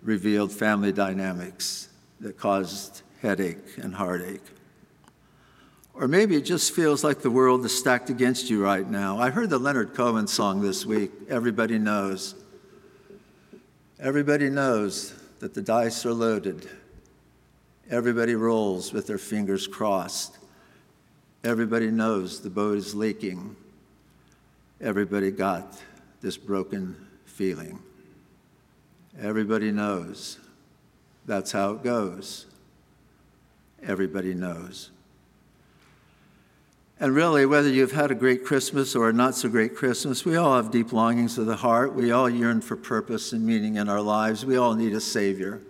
revealed 0.00 0.52
family 0.52 0.92
dynamics 0.92 1.88
that 2.20 2.38
caused 2.38 3.02
headache 3.20 3.78
and 3.78 3.96
heartache. 3.96 4.40
Or 5.94 6.08
maybe 6.08 6.34
it 6.34 6.44
just 6.44 6.72
feels 6.72 7.04
like 7.04 7.20
the 7.20 7.30
world 7.30 7.64
is 7.64 7.78
stacked 7.78 8.10
against 8.10 8.50
you 8.50 8.62
right 8.62 8.88
now. 8.88 9.18
I 9.18 9.30
heard 9.30 9.48
the 9.48 9.58
Leonard 9.58 9.94
Cohen 9.94 10.26
song 10.26 10.60
this 10.60 10.84
week, 10.84 11.12
Everybody 11.28 11.78
Knows. 11.78 12.34
Everybody 14.00 14.50
knows 14.50 15.14
that 15.38 15.54
the 15.54 15.62
dice 15.62 16.04
are 16.04 16.12
loaded. 16.12 16.68
Everybody 17.88 18.34
rolls 18.34 18.92
with 18.92 19.06
their 19.06 19.18
fingers 19.18 19.68
crossed. 19.68 20.36
Everybody 21.44 21.90
knows 21.90 22.40
the 22.40 22.50
boat 22.50 22.76
is 22.76 22.94
leaking. 22.94 23.54
Everybody 24.80 25.30
got 25.30 25.80
this 26.20 26.36
broken 26.36 26.96
feeling. 27.24 27.78
Everybody 29.20 29.70
knows 29.70 30.38
that's 31.26 31.52
how 31.52 31.72
it 31.72 31.84
goes. 31.84 32.46
Everybody 33.82 34.34
knows. 34.34 34.90
And 37.04 37.14
really, 37.14 37.44
whether 37.44 37.68
you've 37.68 37.92
had 37.92 38.10
a 38.10 38.14
great 38.14 38.46
Christmas 38.46 38.96
or 38.96 39.10
a 39.10 39.12
not 39.12 39.34
so 39.34 39.50
great 39.50 39.76
Christmas, 39.76 40.24
we 40.24 40.36
all 40.36 40.56
have 40.56 40.70
deep 40.70 40.90
longings 40.90 41.36
of 41.36 41.44
the 41.44 41.56
heart. 41.56 41.92
We 41.92 42.12
all 42.12 42.30
yearn 42.30 42.62
for 42.62 42.76
purpose 42.76 43.34
and 43.34 43.44
meaning 43.44 43.76
in 43.76 43.90
our 43.90 44.00
lives. 44.00 44.46
We 44.46 44.56
all 44.56 44.74
need 44.74 44.94
a 44.94 45.02
Savior. 45.02 45.60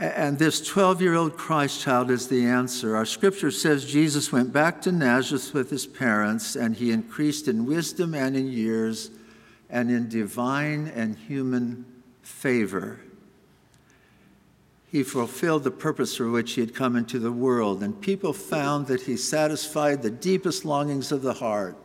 And 0.00 0.40
this 0.40 0.60
12 0.66 1.00
year 1.00 1.14
old 1.14 1.36
Christ 1.36 1.80
child 1.80 2.10
is 2.10 2.26
the 2.26 2.46
answer. 2.46 2.96
Our 2.96 3.06
scripture 3.06 3.52
says 3.52 3.84
Jesus 3.84 4.32
went 4.32 4.52
back 4.52 4.82
to 4.82 4.90
Nazareth 4.90 5.54
with 5.54 5.70
his 5.70 5.86
parents, 5.86 6.56
and 6.56 6.74
he 6.74 6.90
increased 6.90 7.46
in 7.46 7.64
wisdom 7.64 8.12
and 8.12 8.34
in 8.34 8.48
years, 8.48 9.12
and 9.70 9.88
in 9.88 10.08
divine 10.08 10.88
and 10.88 11.16
human 11.16 11.84
favor 12.22 13.03
he 14.94 15.02
fulfilled 15.02 15.64
the 15.64 15.72
purpose 15.72 16.16
for 16.16 16.30
which 16.30 16.52
he 16.52 16.60
had 16.60 16.72
come 16.72 16.94
into 16.94 17.18
the 17.18 17.32
world, 17.32 17.82
and 17.82 18.00
people 18.00 18.32
found 18.32 18.86
that 18.86 19.00
he 19.02 19.16
satisfied 19.16 20.00
the 20.00 20.10
deepest 20.10 20.64
longings 20.64 21.10
of 21.10 21.20
the 21.20 21.32
heart. 21.32 21.76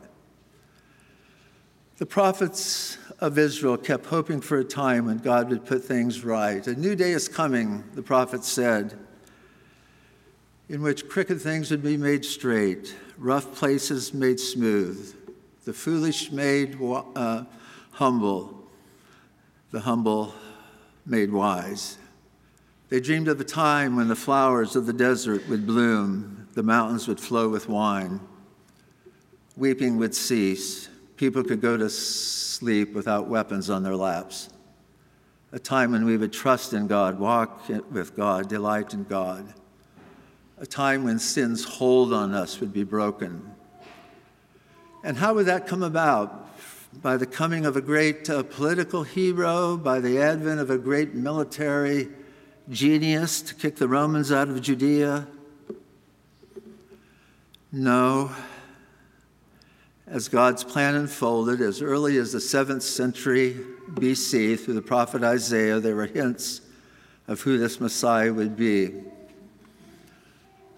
The 1.97 2.05
prophets 2.05 2.99
of 3.17 3.39
Israel 3.39 3.77
kept 3.77 4.05
hoping 4.05 4.41
for 4.41 4.59
a 4.59 4.63
time 4.63 5.07
when 5.07 5.17
God 5.17 5.49
would 5.49 5.65
put 5.65 5.83
things 5.83 6.23
right. 6.23 6.67
A 6.67 6.75
new 6.75 6.95
day 6.95 7.13
is 7.13 7.27
coming, 7.27 7.83
the 7.95 8.03
prophets 8.03 8.47
said, 8.47 8.95
in 10.69 10.83
which 10.83 11.09
crooked 11.09 11.41
things 11.41 11.71
would 11.71 11.81
be 11.81 11.97
made 11.97 12.23
straight, 12.23 12.95
rough 13.17 13.55
places 13.55 14.13
made 14.13 14.39
smooth, 14.39 15.15
the 15.65 15.73
foolish 15.73 16.31
made 16.31 16.77
uh, 16.79 17.45
humble, 17.89 18.67
the 19.71 19.79
humble 19.79 20.35
made 21.07 21.31
wise. 21.31 21.97
They 22.89 22.99
dreamed 22.99 23.27
of 23.27 23.39
a 23.39 23.43
time 23.43 23.95
when 23.95 24.07
the 24.07 24.15
flowers 24.15 24.75
of 24.75 24.87
the 24.87 24.93
desert 24.93 25.47
would 25.47 25.67
bloom, 25.67 26.47
the 26.53 26.63
mountains 26.63 27.07
would 27.07 27.19
flow 27.19 27.47
with 27.47 27.69
wine, 27.69 28.19
weeping 29.55 29.97
would 29.97 30.15
cease, 30.15 30.89
people 31.15 31.43
could 31.43 31.61
go 31.61 31.77
to 31.77 31.89
sleep 31.89 32.93
without 32.93 33.27
weapons 33.27 33.69
on 33.69 33.83
their 33.83 33.95
laps. 33.95 34.49
A 35.51 35.59
time 35.59 35.91
when 35.91 36.05
we 36.05 36.17
would 36.17 36.33
trust 36.33 36.73
in 36.73 36.87
God, 36.87 37.19
walk 37.19 37.69
with 37.91 38.15
God, 38.15 38.49
delight 38.49 38.93
in 38.93 39.03
God. 39.03 39.53
A 40.57 40.65
time 40.65 41.03
when 41.03 41.19
sin's 41.19 41.63
hold 41.63 42.11
on 42.11 42.33
us 42.33 42.59
would 42.59 42.73
be 42.73 42.83
broken. 42.83 43.51
And 45.03 45.17
how 45.17 45.35
would 45.35 45.45
that 45.45 45.67
come 45.67 45.83
about? 45.83 46.47
By 47.01 47.17
the 47.17 47.25
coming 47.25 47.65
of 47.65 47.77
a 47.77 47.81
great 47.81 48.29
uh, 48.29 48.43
political 48.43 49.03
hero, 49.03 49.77
by 49.77 49.99
the 49.99 50.19
advent 50.19 50.59
of 50.59 50.69
a 50.69 50.77
great 50.77 51.13
military 51.13 52.09
genius 52.69 53.41
to 53.41 53.55
kick 53.55 53.75
the 53.77 53.87
Romans 53.87 54.31
out 54.31 54.49
of 54.49 54.61
Judea? 54.61 55.27
No. 57.71 58.31
as 60.09 60.27
God's 60.27 60.63
plan 60.63 60.95
unfolded, 60.95 61.61
as 61.61 61.81
early 61.81 62.17
as 62.17 62.31
the 62.31 62.39
7th 62.39 62.81
century 62.81 63.55
BC 63.91 64.59
through 64.59 64.73
the 64.73 64.81
prophet 64.81 65.23
Isaiah, 65.23 65.79
there 65.79 65.95
were 65.95 66.07
hints 66.07 66.61
of 67.27 67.41
who 67.41 67.59
this 67.59 67.79
Messiah 67.79 68.33
would 68.33 68.57
be. 68.57 68.91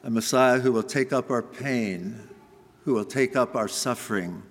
A 0.03 0.09
Messiah 0.09 0.59
who 0.59 0.73
will 0.73 0.83
take 0.83 1.13
up 1.13 1.31
our 1.31 1.41
pain, 1.41 2.19
who 2.83 2.93
will 2.93 3.05
take 3.05 3.37
up 3.37 3.55
our 3.55 3.69
suffering. 3.69 4.43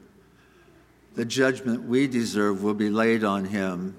The 1.15 1.27
judgment 1.27 1.85
we 1.85 2.07
deserve 2.07 2.63
will 2.63 2.75
be 2.75 2.89
laid 2.89 3.23
on 3.23 3.45
him. 3.45 3.97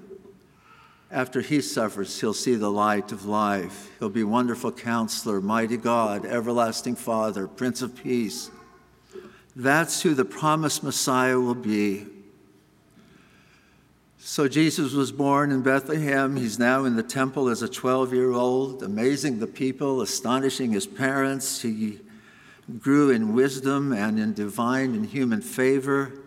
After 1.12 1.41
he 1.41 1.60
suffers, 1.60 2.21
he'll 2.21 2.34
see 2.34 2.56
the 2.56 2.71
light 2.71 3.12
of 3.12 3.26
life. 3.26 3.91
He'll 4.00 4.10
be 4.10 4.24
wonderful 4.24 4.71
counselor, 4.71 5.41
mighty 5.41 5.76
God, 5.76 6.26
everlasting 6.26 6.95
Father, 6.95 7.47
Prince 7.47 7.82
of 7.82 7.95
Peace. 7.95 8.50
That's 9.54 10.02
who 10.02 10.13
the 10.13 10.24
promised 10.24 10.84
Messiah 10.84 11.38
will 11.38 11.54
be. 11.56 12.08
So 14.19 14.47
Jesus 14.47 14.93
was 14.93 15.12
born 15.12 15.52
in 15.52 15.63
Bethlehem. 15.63 16.38
He's 16.38 16.58
now 16.58 16.86
in 16.86 16.95
the 16.95 17.04
temple 17.04 17.50
as 17.50 17.62
a 17.62 17.67
12 17.67 18.13
year 18.13 18.32
old, 18.32 18.82
amazing 18.82 19.39
the 19.39 19.47
people, 19.47 20.02
astonishing 20.02 20.71
his 20.71 20.88
parents. 20.88 21.62
He 21.62 22.00
grew 22.80 23.10
in 23.10 23.34
wisdom 23.34 23.91
and 23.91 24.17
in 24.17 24.34
divine 24.34 24.95
and 24.95 25.06
human 25.06 25.41
favor. 25.41 26.21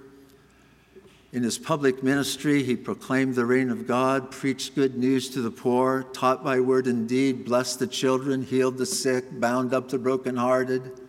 In 1.34 1.42
his 1.42 1.58
public 1.58 2.02
ministry, 2.02 2.62
he 2.62 2.76
proclaimed 2.76 3.34
the 3.34 3.44
reign 3.44 3.68
of 3.68 3.86
God, 3.86 4.30
preached 4.30 4.74
good 4.74 4.96
news 4.96 5.28
to 5.30 5.42
the 5.42 5.50
poor, 5.50 6.04
taught 6.14 6.42
by 6.42 6.60
word 6.60 6.86
and 6.86 7.06
deed, 7.06 7.44
blessed 7.44 7.80
the 7.80 7.86
children, 7.86 8.42
healed 8.42 8.78
the 8.78 8.86
sick, 8.86 9.38
bound 9.38 9.74
up 9.74 9.90
the 9.90 9.98
brokenhearted 9.98 11.00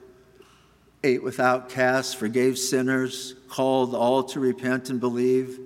ate 1.05 1.23
with 1.23 1.39
outcasts, 1.39 2.13
forgave 2.13 2.57
sinners, 2.57 3.35
called 3.47 3.93
all 3.93 4.23
to 4.23 4.39
repent 4.39 4.89
and 4.89 4.99
believe. 4.99 5.59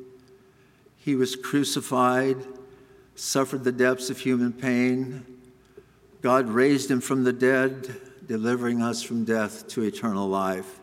He 0.98 1.16
was 1.16 1.36
crucified, 1.36 2.38
suffered 3.16 3.64
the 3.64 3.72
depths 3.72 4.10
of 4.10 4.20
human 4.20 4.52
pain. 4.52 5.26
God 6.22 6.50
raised 6.50 6.92
him 6.92 7.00
from 7.00 7.24
the 7.24 7.32
dead, 7.32 7.96
delivering 8.28 8.82
us 8.82 9.02
from 9.02 9.24
death 9.24 9.68
to 9.70 9.84
eternal 9.84 10.28
life. 10.28 10.80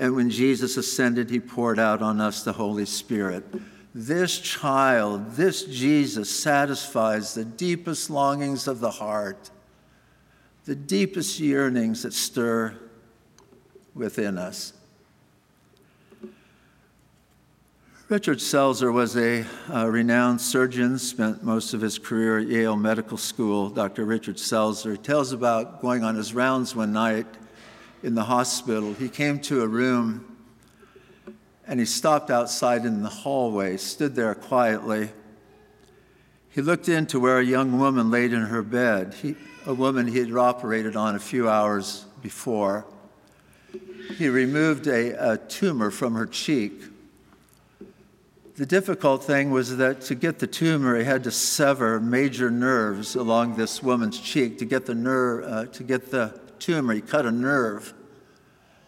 And 0.00 0.16
when 0.16 0.30
Jesus 0.30 0.78
ascended, 0.78 1.28
he 1.28 1.38
poured 1.38 1.78
out 1.78 2.00
on 2.00 2.22
us 2.22 2.42
the 2.42 2.54
Holy 2.54 2.86
Spirit. 2.86 3.44
This 3.94 4.38
child, 4.38 5.32
this 5.32 5.64
Jesus, 5.64 6.30
satisfies 6.30 7.34
the 7.34 7.44
deepest 7.44 8.08
longings 8.08 8.66
of 8.66 8.80
the 8.80 8.90
heart, 8.90 9.50
the 10.64 10.74
deepest 10.74 11.38
yearnings 11.38 12.02
that 12.04 12.14
stir 12.14 12.78
within 13.94 14.38
us. 14.38 14.72
Richard 18.08 18.38
Selzer 18.38 18.90
was 18.90 19.18
a, 19.18 19.44
renowned 19.68 20.40
surgeon, 20.40 20.98
spent 20.98 21.44
most 21.44 21.74
of 21.74 21.82
his 21.82 21.98
career 21.98 22.38
at 22.38 22.46
Yale 22.46 22.74
Medical 22.74 23.18
School. 23.18 23.68
Dr. 23.68 24.06
Richard 24.06 24.36
Selzer 24.36 24.96
tells 24.96 25.32
about 25.32 25.82
going 25.82 26.02
on 26.04 26.14
his 26.14 26.32
rounds 26.32 26.74
one 26.74 26.94
night 26.94 27.26
in 28.02 28.14
the 28.14 28.24
hospital. 28.24 28.94
He 28.94 29.08
came 29.08 29.40
to 29.40 29.62
a 29.62 29.68
room 29.68 30.36
and 31.66 31.78
he 31.78 31.86
stopped 31.86 32.30
outside 32.30 32.84
in 32.84 33.02
the 33.02 33.08
hallway, 33.08 33.76
stood 33.76 34.14
there 34.14 34.34
quietly. 34.34 35.10
He 36.50 36.62
looked 36.62 36.88
into 36.88 37.20
where 37.20 37.38
a 37.38 37.44
young 37.44 37.78
woman 37.78 38.10
laid 38.10 38.32
in 38.32 38.42
her 38.42 38.62
bed, 38.62 39.14
he, 39.14 39.36
a 39.66 39.74
woman 39.74 40.08
he 40.08 40.18
had 40.18 40.32
operated 40.32 40.96
on 40.96 41.14
a 41.14 41.20
few 41.20 41.48
hours 41.48 42.06
before 42.22 42.86
he 44.16 44.28
removed 44.28 44.86
a, 44.86 45.32
a 45.32 45.36
tumor 45.36 45.90
from 45.90 46.14
her 46.14 46.26
cheek. 46.26 46.82
The 48.60 48.66
difficult 48.66 49.24
thing 49.24 49.50
was 49.50 49.78
that 49.78 50.02
to 50.02 50.14
get 50.14 50.38
the 50.38 50.46
tumor, 50.46 50.98
he 50.98 51.04
had 51.04 51.24
to 51.24 51.30
sever 51.30 51.98
major 51.98 52.50
nerves 52.50 53.16
along 53.16 53.56
this 53.56 53.82
woman's 53.82 54.20
cheek. 54.20 54.58
To 54.58 54.66
get 54.66 54.84
the 54.84 54.94
nerve, 54.94 55.50
uh, 55.50 55.64
to 55.72 55.82
get 55.82 56.10
the 56.10 56.38
tumor, 56.58 56.92
he 56.92 57.00
cut 57.00 57.24
a 57.24 57.30
nerve 57.30 57.94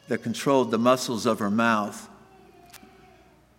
that 0.08 0.22
controlled 0.22 0.72
the 0.72 0.78
muscles 0.78 1.24
of 1.24 1.38
her 1.38 1.50
mouth. 1.50 2.06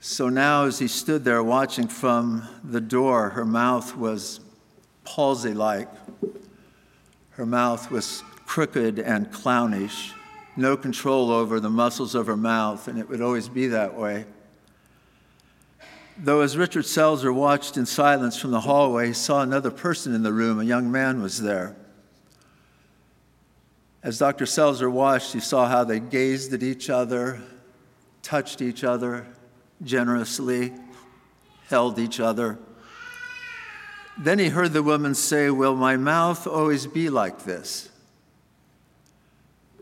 So 0.02 0.30
now, 0.30 0.65
as 0.65 0.78
he 0.78 0.88
stood 0.88 1.23
there 1.23 1.41
watching 1.41 1.88
from 1.88 2.47
the 2.63 2.80
door, 2.80 3.30
her 3.30 3.43
mouth 3.43 3.97
was 3.97 4.39
palsy 5.06 5.56
like. 5.56 5.89
Her 7.32 7.47
mouth 7.47 7.89
was 7.89 8.21
crooked 8.45 8.99
and 8.99 9.32
clownish 9.32 10.13
no 10.56 10.78
control 10.78 11.32
over 11.32 11.60
the 11.60 11.71
muscles 11.71 12.13
of 12.13 12.28
her 12.28 12.38
mouth, 12.38 12.88
and 12.88 12.99
it 12.99 13.10
would 13.10 13.21
always 13.21 13.49
be 13.49 13.69
that 13.69 13.95
way. 13.97 14.28
Though 16.17 16.41
as 16.41 16.58
Richard 16.58 16.86
Selzer 16.86 17.34
watched 17.34 17.76
in 17.76 17.86
silence 17.86 18.39
from 18.39 18.52
the 18.52 18.62
hallway, 18.62 19.08
he 19.08 19.13
saw 19.13 19.41
another 19.41 19.71
person 19.71 20.13
in 20.13 20.21
the 20.21 20.34
room. 20.34 20.60
A 20.60 20.63
young 20.63 20.91
man 20.91 21.21
was 21.21 21.41
there. 21.41 21.76
As 24.04 24.19
Dr. 24.19 24.45
Selzer 24.45 24.91
watched, 24.91 25.34
he 25.34 25.39
saw 25.39 25.67
how 25.67 25.84
they 25.84 25.99
gazed 25.99 26.54
at 26.54 26.62
each 26.62 26.89
other, 26.89 27.41
touched 28.21 28.62
each 28.62 28.84
other 28.84 29.26
generously, 29.82 30.73
held 31.69 31.97
each 31.97 32.19
other. 32.19 32.60
Then 34.17 34.38
he 34.38 34.49
heard 34.49 34.73
the 34.73 34.84
woman 34.84 35.15
say, 35.15 35.49
Will 35.49 35.76
my 35.76 35.97
mouth 35.97 36.45
always 36.45 36.86
be 36.86 37.10
like 37.10 37.43
this? 37.43 37.89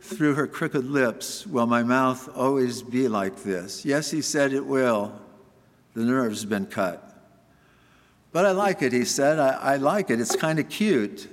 through 0.01 0.33
her 0.33 0.47
crooked 0.47 0.85
lips, 0.85 1.47
Will 1.47 1.65
my 1.65 1.83
mouth 1.83 2.29
always 2.35 2.81
be 2.83 3.07
like 3.07 3.43
this? 3.43 3.85
Yes, 3.85 4.11
he 4.11 4.21
said 4.21 4.53
it 4.53 4.65
will. 4.65 5.13
The 5.93 6.04
nerve's 6.04 6.45
been 6.45 6.65
cut. 6.65 7.08
But 8.32 8.45
I 8.45 8.51
like 8.51 8.82
it, 8.82 8.93
he 8.93 9.04
said. 9.04 9.39
I, 9.39 9.49
I 9.49 9.75
like 9.75 10.10
it. 10.10 10.21
It's 10.21 10.36
kind 10.36 10.60
of 10.60 10.69
cute. 10.69 11.27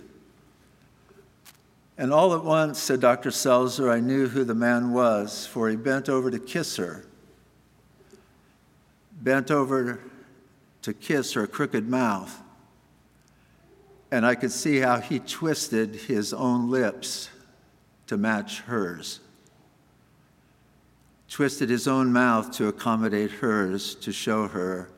And 1.96 2.12
all 2.12 2.34
at 2.34 2.44
once, 2.44 2.78
said 2.78 3.00
Dr. 3.00 3.30
Selzer, 3.30 3.92
I 3.92 4.00
knew 4.00 4.28
who 4.28 4.44
the 4.44 4.54
man 4.54 4.92
was, 4.92 5.46
for 5.46 5.68
he 5.68 5.76
bent 5.76 6.08
over 6.08 6.30
to 6.30 6.38
kiss 6.38 6.76
her. 6.76 7.04
Bent 9.20 9.50
over 9.50 10.00
to 10.82 10.94
kiss 10.94 11.32
her 11.32 11.46
crooked 11.46 11.88
mouth. 11.88 12.40
And 14.10 14.24
I 14.24 14.36
could 14.36 14.52
see 14.52 14.78
how 14.78 15.00
he 15.00 15.18
twisted 15.18 15.94
his 15.94 16.32
own 16.32 16.70
lips 16.70 17.30
to 18.06 18.16
match 18.16 18.60
hers, 18.60 19.20
twisted 21.28 21.68
his 21.68 21.86
own 21.86 22.12
mouth 22.12 22.50
to 22.52 22.68
accommodate 22.68 23.30
hers 23.30 23.94
to 23.96 24.12
show 24.12 24.48
her 24.48 24.88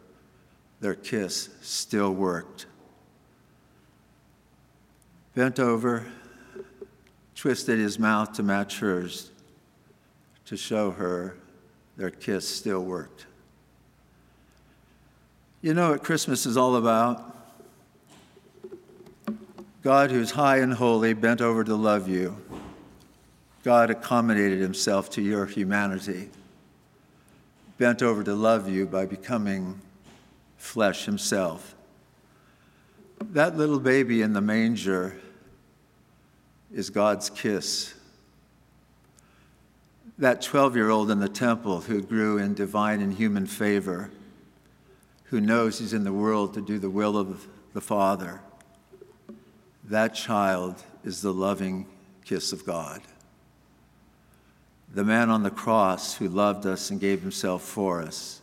their 0.81 0.95
kiss 0.95 1.51
still 1.61 2.13
worked. 2.13 2.67
Bent 5.35 5.59
over, 5.59 6.07
twisted 7.35 7.79
his 7.79 7.99
mouth 7.99 8.33
to 8.35 8.43
match 8.43 8.81
hers 8.81 9.31
to 10.47 10.57
show 10.57 10.91
her 10.91 11.37
their 11.97 12.11
kiss 12.11 12.49
still 12.49 12.83
worked. 12.83 13.27
You 15.63 15.75
know 15.75 15.91
what 15.91 16.03
Christmas 16.03 16.47
is 16.47 16.57
all 16.57 16.77
about? 16.77 17.37
God, 19.83 20.11
who's 20.11 20.31
high 20.31 20.59
and 20.59 20.73
holy, 20.73 21.13
bent 21.13 21.41
over 21.41 21.65
to 21.65 21.75
love 21.75 22.09
you. 22.09 22.37
God 23.63 23.91
accommodated 23.91 24.61
himself 24.61 25.11
to 25.11 25.23
your 25.23 25.45
humanity, 25.45 26.31
bent 27.77 28.03
over 28.03 28.25
to 28.25 28.35
love 28.35 28.69
you 28.69 28.87
by 28.87 29.05
becoming 29.05 29.81
flesh 30.57 31.05
himself. 31.05 31.75
That 33.19 33.59
little 33.59 33.81
baby 33.81 34.23
in 34.23 34.33
the 34.33 34.41
manger 34.41 35.17
is 36.73 36.89
God's 36.89 37.29
kiss. 37.29 37.93
That 40.17 40.41
12 40.41 40.77
year 40.77 40.89
old 40.89 41.11
in 41.11 41.21
the 41.21 41.29
temple 41.29 41.83
who 41.83 42.01
grew 42.01 42.39
in 42.39 42.55
divine 42.55 43.03
and 43.03 43.13
human 43.13 43.47
favor, 43.47 44.11
who 45.25 45.41
knows 45.41 45.79
he's 45.79 45.93
in 45.93 46.05
the 46.05 46.13
world 46.13 46.55
to 46.55 46.63
do 46.63 46.79
the 46.79 46.91
will 46.91 47.17
of 47.17 47.47
the 47.75 47.81
Father, 47.81 48.41
that 49.85 50.15
child 50.15 50.83
is 51.05 51.21
the 51.21 51.33
loving 51.33 51.87
kiss 52.25 52.53
of 52.53 52.65
God 52.65 53.03
the 54.93 55.05
man 55.05 55.31
on 55.31 55.43
the 55.43 55.51
cross 55.51 56.17
who 56.17 56.29
loved 56.29 56.67
us 56.67 56.91
and 56.91 57.01
gave 57.01 57.23
himself 57.23 57.63
for 57.63 58.03
us. 58.03 58.41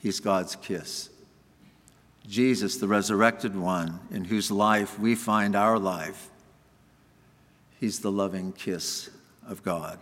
He's 0.00 0.20
God's 0.20 0.54
kiss. 0.56 1.10
Jesus, 2.26 2.76
the 2.76 2.86
resurrected 2.86 3.56
one, 3.56 3.98
in 4.10 4.24
whose 4.24 4.50
life 4.50 4.98
we 4.98 5.14
find 5.14 5.56
our 5.56 5.78
life. 5.78 6.28
He's 7.80 8.00
the 8.00 8.12
loving 8.12 8.52
kiss 8.52 9.10
of 9.48 9.62
God. 9.62 9.98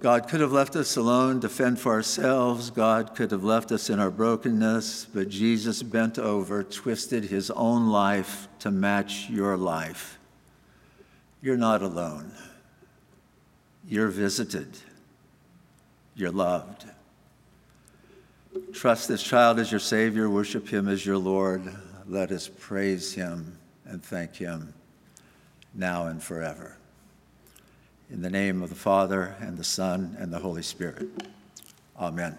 God 0.00 0.28
could 0.28 0.40
have 0.40 0.52
left 0.52 0.76
us 0.76 0.96
alone 0.96 1.40
to 1.40 1.48
fend 1.48 1.78
for 1.78 1.92
ourselves. 1.92 2.70
God 2.70 3.14
could 3.14 3.30
have 3.30 3.44
left 3.44 3.70
us 3.70 3.90
in 3.90 4.00
our 4.00 4.10
brokenness, 4.10 5.06
but 5.12 5.28
Jesus 5.28 5.82
bent 5.82 6.18
over, 6.18 6.62
twisted 6.62 7.24
his 7.24 7.50
own 7.50 7.88
life 7.88 8.48
to 8.60 8.70
match 8.70 9.28
your 9.28 9.56
life. 9.56 10.18
You're 11.42 11.58
not 11.58 11.82
alone 11.82 12.32
you're 13.90 14.08
visited. 14.08 14.68
You're 16.14 16.30
loved. 16.30 16.84
Trust 18.72 19.08
this 19.08 19.22
child 19.22 19.58
as 19.58 19.70
your 19.70 19.80
Savior, 19.80 20.30
worship 20.30 20.68
him 20.68 20.88
as 20.88 21.04
your 21.04 21.18
Lord. 21.18 21.62
Let 22.06 22.30
us 22.30 22.48
praise 22.48 23.12
him 23.12 23.58
and 23.84 24.02
thank 24.02 24.36
him 24.36 24.72
now 25.74 26.06
and 26.06 26.22
forever. 26.22 26.76
In 28.10 28.22
the 28.22 28.30
name 28.30 28.62
of 28.62 28.68
the 28.68 28.76
Father, 28.76 29.34
and 29.40 29.58
the 29.58 29.64
Son, 29.64 30.16
and 30.18 30.32
the 30.32 30.38
Holy 30.38 30.62
Spirit. 30.62 31.08
Amen. 31.98 32.38